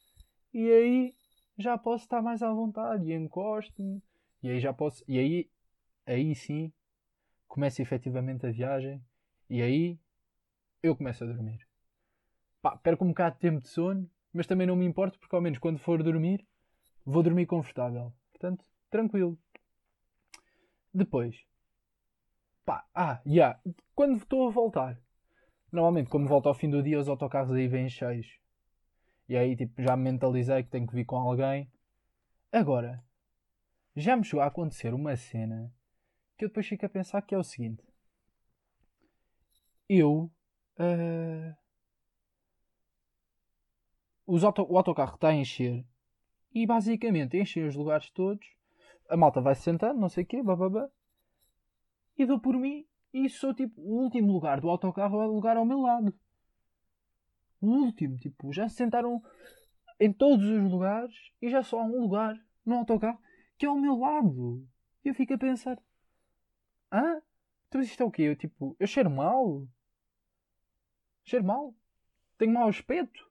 e 0.54 0.72
aí 0.72 1.16
já 1.58 1.76
posso 1.76 2.04
estar 2.04 2.22
mais 2.22 2.44
à 2.44 2.54
vontade 2.54 3.10
e 3.10 3.16
encosto-me 3.16 4.00
e 4.44 4.50
aí 4.52 4.60
já 4.60 4.72
posso 4.72 5.04
e 5.08 5.18
aí 5.18 5.50
aí 6.06 6.36
sim 6.36 6.72
começa 7.48 7.82
efetivamente 7.82 8.46
a 8.46 8.52
viagem 8.52 9.04
e 9.50 9.60
aí 9.62 10.00
eu 10.84 10.96
começo 10.96 11.24
a 11.24 11.28
dormir. 11.28 11.69
Pá, 12.62 12.78
perco 12.78 13.06
um 13.06 13.10
bocado 13.10 13.36
de 13.36 13.42
tempo 13.42 13.62
de 13.62 13.70
sono, 13.70 14.10
mas 14.34 14.48
também 14.48 14.68
não 14.68 14.76
me 14.76 14.86
importo 14.86 15.18
porque 15.20 15.36
ao 15.36 15.42
menos 15.42 15.60
quando 15.60 15.80
for 15.80 16.04
dormir 16.04 16.46
vou 17.06 17.24
dormir 17.24 17.46
confortável. 17.46 18.14
Portanto, 18.32 18.64
tranquilo. 18.90 19.38
Depois, 20.94 21.36
pá, 22.66 22.86
ah, 22.94 23.22
já, 23.26 23.32
yeah, 23.32 23.60
quando 23.96 24.18
estou 24.18 24.48
a 24.48 24.52
voltar, 24.52 25.00
Normalmente, 25.72 26.10
como 26.10 26.28
volto 26.28 26.48
ao 26.48 26.56
fim 26.56 26.70
do 26.70 26.82
dia, 26.82 27.00
os 27.00 27.08
autocarros 27.08 27.52
aí 27.52 27.68
vêm 27.68 27.88
cheios. 27.90 28.40
E 29.28 29.38
aí, 29.38 29.56
tipo, 29.56 29.82
já 29.82 29.96
me 29.96 30.04
mentalizei 30.04 30.64
que 30.64 30.70
tenho 30.70 30.88
que 30.88 30.96
vir 30.96 31.06
com 31.06 31.16
alguém. 31.16 31.72
Agora, 32.52 33.04
já 33.96 34.18
me 34.18 34.24
chegou 34.24 34.42
a 34.42 34.48
acontecer 34.48 34.94
uma 34.94 35.16
cena 35.16 35.72
que 36.36 36.46
eu 36.46 36.50
depois 36.50 36.66
fico 36.66 36.86
a 36.86 36.90
pensar 36.90 37.22
que 37.22 37.36
é 37.36 37.38
o 37.38 37.44
seguinte. 37.44 37.84
Eu. 39.88 40.32
Uh, 40.80 41.54
os 44.30 44.44
auto, 44.44 44.62
o 44.70 44.78
autocarro 44.78 45.16
está 45.16 45.30
a 45.30 45.36
encher 45.36 45.84
e 46.54 46.66
basicamente 46.66 47.38
enchem 47.38 47.66
os 47.66 47.76
lugares 47.76 48.12
todos. 48.12 48.48
A 49.10 49.18
malta 49.18 49.42
vai 49.42 49.56
se 49.56 49.64
sentando, 49.64 50.00
não 50.00 50.08
sei 50.08 50.24
o 50.24 50.28
quê, 50.28 50.44
bababá. 50.44 50.88
E 52.16 52.26
dou 52.26 52.40
por 52.40 52.56
mim 52.56 52.86
e 53.12 53.28
sou 53.28 53.56
tipo 53.56 53.82
o 53.82 54.04
último 54.04 54.32
lugar 54.32 54.62
do 54.62 54.70
autocarro 54.70 55.20
é 55.22 55.28
o 55.28 55.32
lugar 55.32 55.58
ao 55.58 55.66
meu 55.66 55.80
lado. 55.80 56.14
O 57.60 57.68
último, 57.68 58.18
tipo, 58.18 58.54
já 58.54 58.70
se 58.70 58.76
sentaram 58.76 59.22
em 60.00 60.14
todos 60.14 60.46
os 60.46 60.72
lugares 60.72 61.16
e 61.42 61.50
já 61.50 61.64
só 61.64 61.80
há 61.80 61.84
um 61.84 62.00
lugar 62.00 62.40
no 62.64 62.76
autocarro 62.76 63.20
que 63.58 63.66
é 63.66 63.70
ao 63.70 63.78
meu 63.78 63.98
lado. 63.98 64.64
E 65.04 65.10
eu 65.10 65.16
fico 65.16 65.34
a 65.34 65.38
pensar: 65.40 65.82
Hã? 66.92 67.20
Então 67.68 67.82
isto 67.82 68.02
é 68.02 68.06
o 68.06 68.12
quê? 68.12 68.24
Eu, 68.24 68.36
tipo, 68.36 68.76
eu 68.80 68.86
cheiro 68.86 69.10
mal? 69.10 69.68
Cheiro 71.24 71.46
mal? 71.46 71.74
Tenho 72.38 72.54
mau 72.54 72.70
aspecto? 72.70 73.29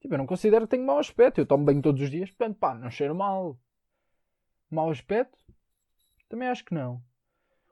Tipo, 0.00 0.14
eu 0.14 0.18
não 0.18 0.26
considero 0.26 0.66
que 0.66 0.70
tenho 0.70 0.86
mau 0.86 0.98
aspecto. 0.98 1.40
Eu 1.40 1.46
tomo 1.46 1.64
banho 1.64 1.82
todos 1.82 2.02
os 2.02 2.10
dias, 2.10 2.30
portanto, 2.30 2.58
pá, 2.58 2.74
não 2.74 2.90
cheiro 2.90 3.14
mal. 3.14 3.58
Mau 4.70 4.90
aspecto? 4.90 5.38
Também 6.28 6.48
acho 6.48 6.64
que 6.64 6.74
não. 6.74 7.02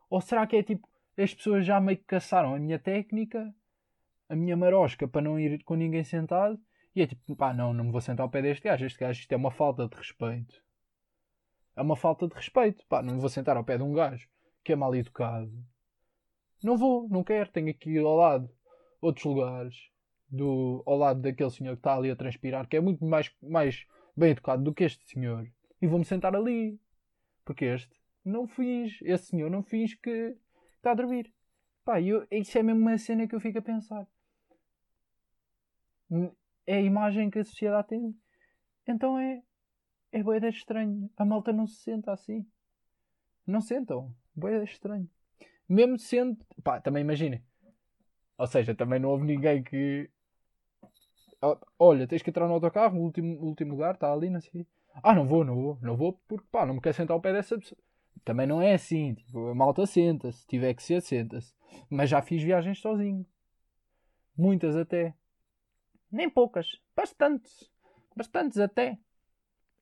Ou 0.08 0.20
será 0.20 0.46
que 0.46 0.56
é 0.56 0.62
tipo, 0.62 0.88
as 1.16 1.34
pessoas 1.34 1.64
já 1.64 1.80
meio 1.80 1.98
que 1.98 2.04
caçaram 2.04 2.54
a 2.54 2.58
minha 2.58 2.78
técnica, 2.78 3.54
a 4.28 4.36
minha 4.36 4.56
marosca 4.56 5.06
para 5.06 5.22
não 5.22 5.38
ir 5.38 5.62
com 5.64 5.74
ninguém 5.74 6.04
sentado. 6.04 6.58
E 6.94 7.02
é 7.02 7.06
tipo, 7.06 7.36
pá, 7.36 7.52
não, 7.52 7.72
não 7.72 7.84
me 7.84 7.92
vou 7.92 8.00
sentar 8.00 8.24
ao 8.24 8.30
pé 8.30 8.42
deste 8.42 8.64
gajo. 8.64 8.86
Este 8.86 8.98
gajo, 8.98 9.20
isto 9.20 9.32
é 9.32 9.36
uma 9.36 9.50
falta 9.50 9.86
de 9.86 9.94
respeito. 9.96 10.62
É 11.76 11.82
uma 11.82 11.96
falta 11.96 12.26
de 12.26 12.34
respeito. 12.34 12.84
Pá, 12.86 13.02
não 13.02 13.14
me 13.14 13.20
vou 13.20 13.28
sentar 13.28 13.56
ao 13.56 13.64
pé 13.64 13.76
de 13.76 13.82
um 13.82 13.92
gajo 13.92 14.28
que 14.64 14.72
é 14.72 14.76
mal 14.76 14.94
educado. 14.94 15.52
Não 16.62 16.76
vou, 16.76 17.08
não 17.08 17.22
quero. 17.22 17.50
Tenho 17.50 17.70
aqui 17.70 17.98
ao 17.98 18.16
lado 18.16 18.50
outros 19.00 19.24
lugares. 19.24 19.90
Do, 20.28 20.82
ao 20.84 20.96
lado 20.96 21.20
daquele 21.20 21.50
senhor 21.50 21.74
que 21.74 21.80
está 21.80 21.94
ali 21.94 22.10
a 22.10 22.16
transpirar, 22.16 22.66
que 22.68 22.76
é 22.76 22.80
muito 22.80 23.04
mais, 23.04 23.32
mais 23.40 23.86
bem 24.16 24.30
educado 24.30 24.62
do 24.62 24.74
que 24.74 24.84
este 24.84 25.08
senhor. 25.08 25.48
E 25.80 25.86
vou-me 25.86 26.04
sentar 26.04 26.34
ali. 26.34 26.80
Porque 27.44 27.64
este 27.64 28.00
não 28.24 28.46
fiz. 28.46 28.98
Esse 29.02 29.26
senhor 29.26 29.50
não 29.50 29.62
fiz 29.62 29.94
que 29.94 30.36
está 30.76 30.90
a 30.90 30.94
dormir. 30.94 31.32
Pá, 31.84 32.00
eu, 32.00 32.26
isso 32.30 32.58
é 32.58 32.62
mesmo 32.62 32.80
uma 32.80 32.98
cena 32.98 33.28
que 33.28 33.34
eu 33.34 33.40
fico 33.40 33.58
a 33.58 33.62
pensar. 33.62 34.06
É 36.66 36.74
a 36.74 36.80
imagem 36.80 37.30
que 37.30 37.38
a 37.38 37.44
sociedade 37.44 37.88
tem. 37.88 38.14
Então 38.86 39.18
é. 39.18 39.42
É 40.12 40.22
boeda 40.22 40.48
estranho. 40.48 41.10
A 41.16 41.24
malta 41.24 41.52
não 41.52 41.66
se 41.66 41.76
senta 41.82 42.12
assim. 42.12 42.46
Não 43.46 43.60
sentam. 43.60 44.14
Boeda 44.34 44.64
estranho. 44.64 45.08
Mesmo 45.68 45.98
sendo. 45.98 46.44
Pá, 46.62 46.80
também 46.80 47.02
imaginem. 47.02 47.42
Ou 48.38 48.46
seja, 48.46 48.74
também 48.74 48.98
não 48.98 49.10
houve 49.10 49.24
ninguém 49.24 49.62
que. 49.62 50.10
Olha, 51.78 52.06
tens 52.06 52.22
que 52.22 52.30
entrar 52.30 52.46
no 52.48 52.54
autocarro, 52.54 52.98
o 52.98 53.02
último, 53.02 53.38
último 53.40 53.72
lugar 53.72 53.94
está 53.94 54.12
ali, 54.12 54.30
não 54.30 54.40
sei. 54.40 54.66
Ah, 55.02 55.14
não 55.14 55.26
vou, 55.26 55.44
não 55.44 55.54
vou, 55.54 55.78
não 55.82 55.96
vou 55.96 56.14
porque 56.26 56.46
pá, 56.50 56.64
não 56.64 56.74
me 56.74 56.80
quero 56.80 56.96
sentar 56.96 57.14
ao 57.14 57.20
pé 57.20 57.32
dessa 57.32 57.58
pessoa. 57.58 57.78
Também 58.24 58.46
não 58.46 58.60
é 58.60 58.74
assim. 58.74 59.14
Tipo, 59.14 59.48
a 59.48 59.54
malta 59.54 59.86
senta-se. 59.86 60.40
Se 60.40 60.46
tiver 60.48 60.74
que 60.74 60.82
ser, 60.82 61.00
senta-se. 61.00 61.54
Mas 61.88 62.10
já 62.10 62.20
fiz 62.20 62.42
viagens 62.42 62.80
sozinho. 62.80 63.24
Muitas 64.36 64.76
até. 64.76 65.14
Nem 66.10 66.28
poucas. 66.28 66.80
Bastantes. 66.94 67.70
Bastantes 68.16 68.58
até. 68.58 68.98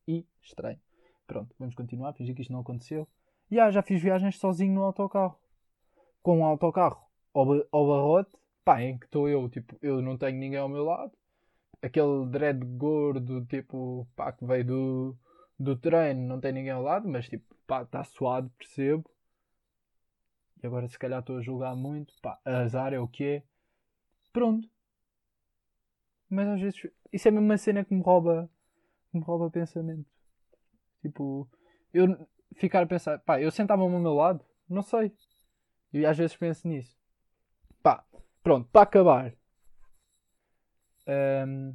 E 0.06 0.26
estranho. 0.42 0.78
Pronto, 1.26 1.54
vamos 1.58 1.74
continuar. 1.74 2.12
Fingir 2.12 2.34
que 2.34 2.42
isto 2.42 2.52
não 2.52 2.60
aconteceu. 2.60 3.08
E 3.50 3.58
ah, 3.58 3.70
já 3.70 3.82
fiz 3.82 4.02
viagens 4.02 4.38
sozinho 4.38 4.74
no 4.74 4.82
autocarro. 4.82 5.38
Com 6.22 6.40
um 6.40 6.44
autocarro 6.44 7.00
ao, 7.32 7.46
ao 7.72 7.86
barrote. 7.86 8.32
Pá, 8.62 8.82
em 8.82 8.98
que 8.98 9.06
estou 9.06 9.26
eu. 9.26 9.48
Tipo, 9.48 9.74
eu 9.80 10.02
não 10.02 10.18
tenho 10.18 10.36
ninguém 10.36 10.58
ao 10.58 10.68
meu 10.68 10.84
lado. 10.84 11.12
Aquele 11.84 12.26
dread 12.30 12.64
gordo, 12.64 13.44
tipo, 13.44 14.08
pá, 14.16 14.32
que 14.32 14.44
veio 14.46 14.64
do, 14.64 15.18
do 15.58 15.76
treino, 15.76 16.26
não 16.26 16.40
tem 16.40 16.52
ninguém 16.52 16.72
ao 16.72 16.82
lado, 16.82 17.06
mas 17.06 17.28
tipo, 17.28 17.54
pá, 17.66 17.82
está 17.82 18.02
suado, 18.04 18.50
percebo. 18.56 19.04
E 20.62 20.66
agora 20.66 20.88
se 20.88 20.98
calhar 20.98 21.20
estou 21.20 21.36
a 21.36 21.42
julgar 21.42 21.76
muito, 21.76 22.14
pá, 22.22 22.40
azar 22.44 22.94
é 22.94 22.98
o 22.98 23.06
que 23.06 23.24
é. 23.24 23.42
Pronto. 24.32 24.66
Mas 26.30 26.48
às 26.48 26.60
vezes, 26.60 26.90
isso 27.12 27.28
é 27.28 27.30
mesmo 27.30 27.46
uma 27.46 27.58
cena 27.58 27.84
que 27.84 27.94
me 27.94 28.02
rouba, 28.02 28.50
me 29.12 29.20
rouba 29.20 29.50
pensamento. 29.50 30.08
Tipo, 31.02 31.46
eu 31.92 32.26
ficar 32.54 32.82
a 32.82 32.86
pensar, 32.86 33.18
pá, 33.18 33.40
eu 33.40 33.50
sentava-me 33.50 33.94
ao 33.94 34.00
meu 34.00 34.14
lado, 34.14 34.42
não 34.66 34.80
sei. 34.80 35.12
E 35.92 36.06
às 36.06 36.16
vezes 36.16 36.34
penso 36.34 36.66
nisso. 36.66 36.96
Pá, 37.82 38.04
pronto, 38.42 38.68
para 38.72 38.82
acabar. 38.82 39.34
Um, 41.06 41.74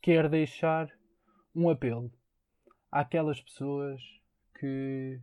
quero 0.00 0.28
deixar 0.28 0.90
um 1.54 1.68
apelo 1.68 2.10
àquelas 2.90 3.40
pessoas 3.40 4.00
que 4.58 5.20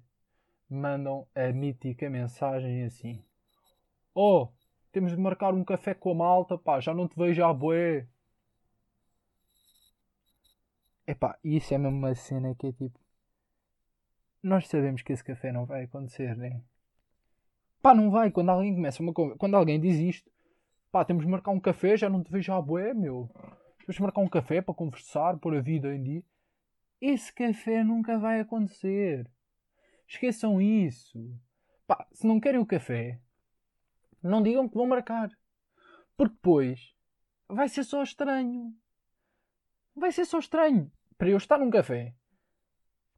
mandam 0.69 1.27
a 1.35 1.51
mítica 1.51 2.09
mensagem 2.09 2.83
assim: 2.85 3.23
Oh, 4.13 4.49
temos 4.91 5.11
de 5.11 5.17
marcar 5.17 5.53
um 5.53 5.63
café 5.63 5.93
com 5.93 6.11
a 6.11 6.15
malta, 6.15 6.57
pá, 6.57 6.79
já 6.79 6.93
não 6.93 7.07
te 7.07 7.15
vejo 7.15 7.43
à 7.43 7.53
boé. 7.53 8.07
Epá, 11.05 11.37
isso 11.43 11.73
é 11.73 11.77
mesmo 11.77 11.97
uma 11.97 12.15
cena 12.15 12.55
que 12.55 12.67
é 12.67 12.71
tipo. 12.71 12.99
Nós 14.41 14.67
sabemos 14.67 15.01
que 15.01 15.13
esse 15.13 15.23
café 15.23 15.51
não 15.51 15.65
vai 15.65 15.83
acontecer, 15.83 16.35
né? 16.37 16.61
Pá, 17.81 17.93
não 17.93 18.09
vai. 18.11 18.31
Quando 18.31 18.49
alguém 18.49 18.73
começa 18.73 19.01
uma. 19.01 19.13
Quando 19.13 19.55
alguém 19.55 19.79
diz 19.79 19.97
isto, 19.97 20.31
pá, 20.93 21.03
temos 21.03 21.25
de 21.25 21.31
marcar 21.31 21.49
um 21.49 21.59
café, 21.59 21.97
já 21.97 22.07
não 22.07 22.23
te 22.23 22.31
vejo 22.31 22.53
à 22.53 22.61
bué, 22.61 22.93
meu. 22.93 23.27
Temos 23.79 23.95
de 23.95 24.01
marcar 24.03 24.21
um 24.21 24.29
café 24.29 24.61
para 24.61 24.75
conversar, 24.75 25.39
pôr 25.39 25.57
a 25.57 25.59
vida 25.59 25.93
em 25.93 26.03
dia. 26.03 26.23
Esse 27.01 27.33
café 27.33 27.83
nunca 27.83 28.19
vai 28.19 28.39
acontecer. 28.39 29.27
Esqueçam 30.07 30.61
isso. 30.61 31.35
Pá, 31.87 32.07
se 32.13 32.27
não 32.27 32.39
querem 32.39 32.59
o 32.59 32.65
café, 32.65 33.19
não 34.21 34.43
digam 34.43 34.69
que 34.69 34.75
vão 34.75 34.85
marcar. 34.85 35.31
Porque 36.15 36.35
depois 36.35 36.93
vai 37.49 37.67
ser 37.67 37.83
só 37.83 38.03
estranho. 38.03 38.71
Vai 39.95 40.11
ser 40.11 40.25
só 40.25 40.37
estranho. 40.37 40.91
Para 41.17 41.29
eu 41.29 41.37
estar 41.37 41.57
num 41.57 41.71
café 41.71 42.13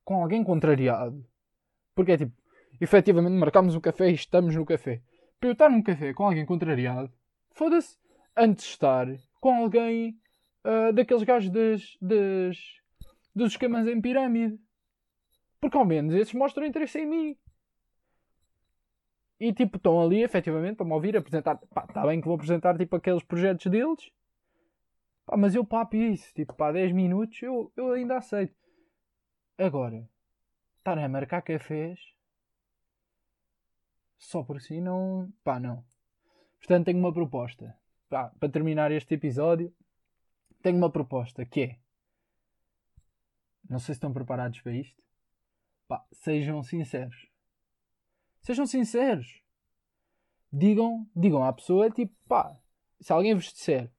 com 0.06 0.22
alguém 0.22 0.46
contrariado. 0.46 1.28
Porque 1.94 2.14
é 2.14 2.18
tipo, 2.18 2.34
efetivamente 2.80 3.34
marcámos 3.34 3.76
o 3.76 3.82
café 3.82 4.10
e 4.10 4.14
estamos 4.14 4.56
no 4.56 4.66
café. 4.66 5.04
Para 5.42 5.50
eu 5.50 5.54
estar 5.54 5.70
num 5.70 5.84
café 5.84 6.14
com 6.14 6.24
alguém 6.24 6.46
contrariado, 6.46 7.12
foda-se, 7.56 7.98
antes 8.38 8.66
de 8.66 8.72
estar 8.72 9.08
com 9.40 9.56
alguém 9.56 10.20
uh, 10.64 10.94
daqueles 10.94 11.24
gajos 11.24 11.50
das, 11.50 11.98
das, 12.02 12.58
dos 13.34 13.54
esquemas 13.54 13.88
em 13.88 14.00
pirâmide. 14.00 14.60
Porque 15.60 15.78
ao 15.78 15.86
menos 15.86 16.14
esses 16.14 16.34
mostram 16.34 16.66
interesse 16.66 17.00
em 17.00 17.08
mim. 17.08 17.38
E 19.40 19.52
tipo, 19.54 19.78
estão 19.78 20.02
ali 20.02 20.22
efetivamente 20.22 20.78
para 20.78 20.86
me 20.86 20.94
ouvir 20.94 21.18
apresentar. 21.18 21.56
Pá, 21.74 21.86
está 21.88 22.06
bem 22.06 22.22
que 22.22 22.28
vou 22.28 22.36
apresentar 22.36 22.78
tipo 22.78 22.96
aqueles 22.96 23.24
projetos 23.24 23.66
deles. 23.66 24.12
Pá, 25.26 25.36
mas 25.36 25.56
eu 25.56 25.66
papo 25.66 25.96
isso, 25.96 26.34
tipo, 26.34 26.54
pá, 26.54 26.72
10 26.72 26.92
minutos 26.92 27.42
eu, 27.42 27.72
eu 27.76 27.94
ainda 27.94 28.18
aceito. 28.18 28.56
Agora, 29.58 30.08
estar 30.78 30.98
a 30.98 31.10
marcar 31.10 31.42
cafés 31.42 32.00
só 34.18 34.44
por 34.44 34.62
si 34.62 34.80
não. 34.82 35.32
pá, 35.44 35.60
não. 35.60 35.84
Portanto, 36.66 36.86
tenho 36.86 36.98
uma 36.98 37.14
proposta. 37.14 37.78
Para 38.10 38.50
terminar 38.52 38.92
este 38.92 39.14
episódio, 39.14 39.72
tenho 40.64 40.78
uma 40.78 40.90
proposta 40.90 41.46
que 41.46 41.62
é. 41.62 41.80
Não 43.70 43.78
sei 43.78 43.94
se 43.94 43.98
estão 43.98 44.12
preparados 44.12 44.60
para 44.62 44.74
isto. 44.74 45.00
Pá, 45.88 46.04
sejam 46.12 46.64
sinceros. 46.64 47.30
Sejam 48.42 48.66
sinceros. 48.66 49.44
Digam, 50.52 51.08
digam 51.16 51.44
à 51.44 51.54
pessoa, 51.54 51.92
tipo, 51.92 52.16
pá, 52.28 52.58
se 53.00 53.14
alguém 53.14 53.36
vos 53.36 53.54
disser, 53.54 53.92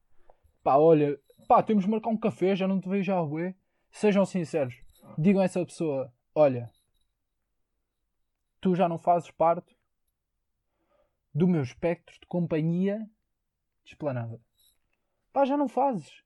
pá, 0.65 0.77
olha, 0.77 1.21
pá, 1.47 1.63
temos 1.63 1.85
de 1.85 1.91
marcar 1.91 2.11
um 2.11 2.17
café, 2.17 2.57
já 2.57 2.67
não 2.67 2.81
te 2.81 2.89
vejo 2.89 3.13
à 3.13 3.25
bué. 3.25 3.55
Sejam 3.93 4.27
sinceros. 4.27 4.75
Digam 5.17 5.41
a 5.41 5.45
essa 5.45 5.65
pessoa, 5.65 6.13
olha, 6.35 6.69
tu 8.61 8.75
já 8.75 8.89
não 8.89 8.99
fazes 8.99 9.31
parte 9.31 9.77
do 11.37 11.47
meu 11.47 11.63
espectro 11.63 12.19
de 12.19 12.27
companhia 12.27 13.07
esplanada. 13.85 14.41
Pá, 15.35 15.45
já 15.45 15.55
não 15.55 15.69
fazes. 15.69 16.25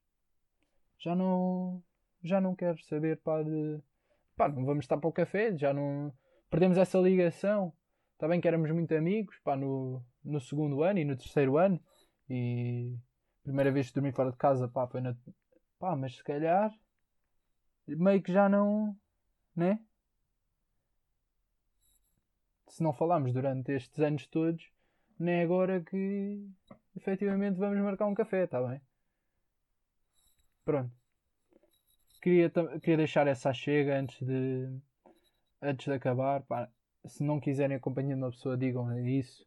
Já 1.00 1.16
não, 1.16 1.82
já 2.22 2.40
não 2.40 2.54
quero 2.54 2.80
saber, 2.84 3.16
pá, 3.18 3.42
de... 3.42 3.80
Pá, 4.36 4.48
não 4.48 4.64
vamos 4.64 4.84
estar 4.84 4.96
para 4.98 5.08
o 5.08 5.12
café, 5.12 5.56
já 5.56 5.74
não... 5.74 6.14
Perdemos 6.48 6.78
essa 6.78 6.96
ligação. 6.98 7.72
Está 8.12 8.28
bem 8.28 8.40
que 8.40 8.46
éramos 8.46 8.70
muito 8.70 8.94
amigos, 8.94 9.36
pá, 9.42 9.56
no, 9.56 10.00
no 10.24 10.40
segundo 10.40 10.84
ano 10.84 11.00
e 11.00 11.04
no 11.04 11.16
terceiro 11.16 11.56
ano. 11.56 11.82
E 12.28 12.96
primeira 13.42 13.72
vez 13.72 13.88
que 13.88 13.94
dormi 13.94 14.12
fora 14.12 14.30
de 14.30 14.36
casa, 14.36 14.68
pá, 14.68 14.86
foi 14.86 15.00
na. 15.00 15.16
Pá, 15.80 15.96
mas 15.96 16.14
se 16.14 16.22
calhar. 16.22 16.72
Meio 17.84 18.22
que 18.22 18.32
já 18.32 18.48
não. 18.48 18.96
Né? 19.56 19.80
Se 22.68 22.80
não 22.80 22.92
falámos 22.92 23.32
durante 23.32 23.72
estes 23.72 23.98
anos 23.98 24.26
todos, 24.28 24.70
nem 25.20 25.34
é 25.40 25.42
agora 25.42 25.80
que 25.82 26.48
efetivamente 26.96 27.58
vamos 27.58 27.78
marcar 27.78 28.06
um 28.06 28.14
café, 28.14 28.44
está 28.44 28.60
bem? 28.62 28.80
Pronto. 30.64 30.90
Queria, 32.22 32.50
queria 32.80 32.96
deixar 32.96 33.26
essa 33.26 33.52
chega 33.52 33.98
antes 33.98 34.18
de. 34.26 34.68
Antes 35.60 35.86
de 35.86 35.92
acabar. 35.92 36.42
Pá, 36.42 36.68
se 37.06 37.22
não 37.22 37.40
quiserem 37.40 37.76
a 37.76 37.80
companhia 37.80 38.14
de 38.14 38.22
uma 38.22 38.30
pessoa, 38.30 38.56
digam 38.56 39.06
isso. 39.06 39.46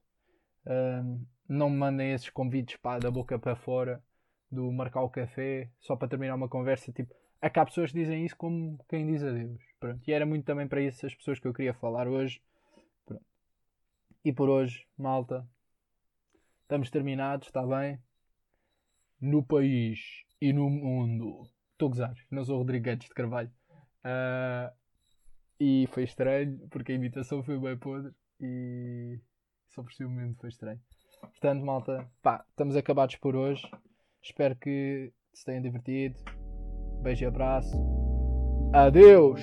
Um, 0.65 1.25
não 1.47 1.69
me 1.69 1.77
mandem 1.77 2.13
esses 2.13 2.29
convites 2.29 2.77
pá, 2.77 2.99
da 2.99 3.12
boca 3.12 3.38
para 3.38 3.55
fora 3.55 4.01
do 4.49 4.71
marcar 4.71 5.01
o 5.01 5.09
café 5.09 5.69
só 5.79 5.95
para 5.95 6.07
terminar 6.07 6.36
uma 6.36 6.49
conversa. 6.49 6.91
Tipo, 6.91 7.13
é 7.41 7.49
que 7.49 7.59
há 7.59 7.65
pessoas 7.65 7.91
que 7.91 7.99
dizem 7.99 8.25
isso 8.25 8.38
como 8.38 8.77
quem 8.88 9.07
diz 9.07 9.23
adeus. 9.23 9.62
Pronto. 9.79 10.01
E 10.07 10.13
era 10.13 10.25
muito 10.25 10.45
também 10.45 10.67
para 10.67 10.81
isso 10.81 11.05
as 11.05 11.15
pessoas 11.15 11.39
que 11.39 11.47
eu 11.47 11.53
queria 11.53 11.73
falar 11.73 12.07
hoje. 12.07 12.41
Pronto. 13.05 13.25
E 14.23 14.31
por 14.31 14.49
hoje, 14.49 14.88
malta, 14.97 15.47
estamos 16.63 16.89
terminados, 16.89 17.47
está 17.47 17.65
bem? 17.65 17.99
No 19.21 19.43
país 19.43 19.99
e 20.41 20.52
no 20.52 20.69
mundo. 20.69 21.43
Estou 21.71 21.88
a 21.88 21.89
gozar, 21.89 22.15
não 22.32 22.43
sou 22.43 22.58
Rodrigo 22.58 22.86
Guedes 22.86 23.08
de 23.08 23.13
Carvalho. 23.13 23.52
Uh, 24.04 24.73
e 25.60 25.88
foi 25.91 26.04
estranho, 26.04 26.67
porque 26.69 26.91
a 26.91 26.95
imitação 26.95 27.43
foi 27.43 27.60
bem 27.60 27.78
podre 27.78 28.12
e 28.39 29.19
só 29.69 29.82
por 29.82 29.93
si 29.93 30.04
o 30.04 30.10
momento 30.10 30.39
foi 30.39 30.49
estranho. 30.49 30.80
Portanto, 31.21 31.65
malta, 31.65 32.10
pá, 32.21 32.45
estamos 32.49 32.76
acabados 32.76 33.15
por 33.15 33.36
hoje. 33.36 33.65
Espero 34.21 34.56
que 34.56 35.13
se 35.34 35.45
tenham 35.45 35.62
divertido. 35.62 36.19
Beijo 37.02 37.23
e 37.23 37.28
abraço. 37.28 37.76
Adeus! 38.73 39.41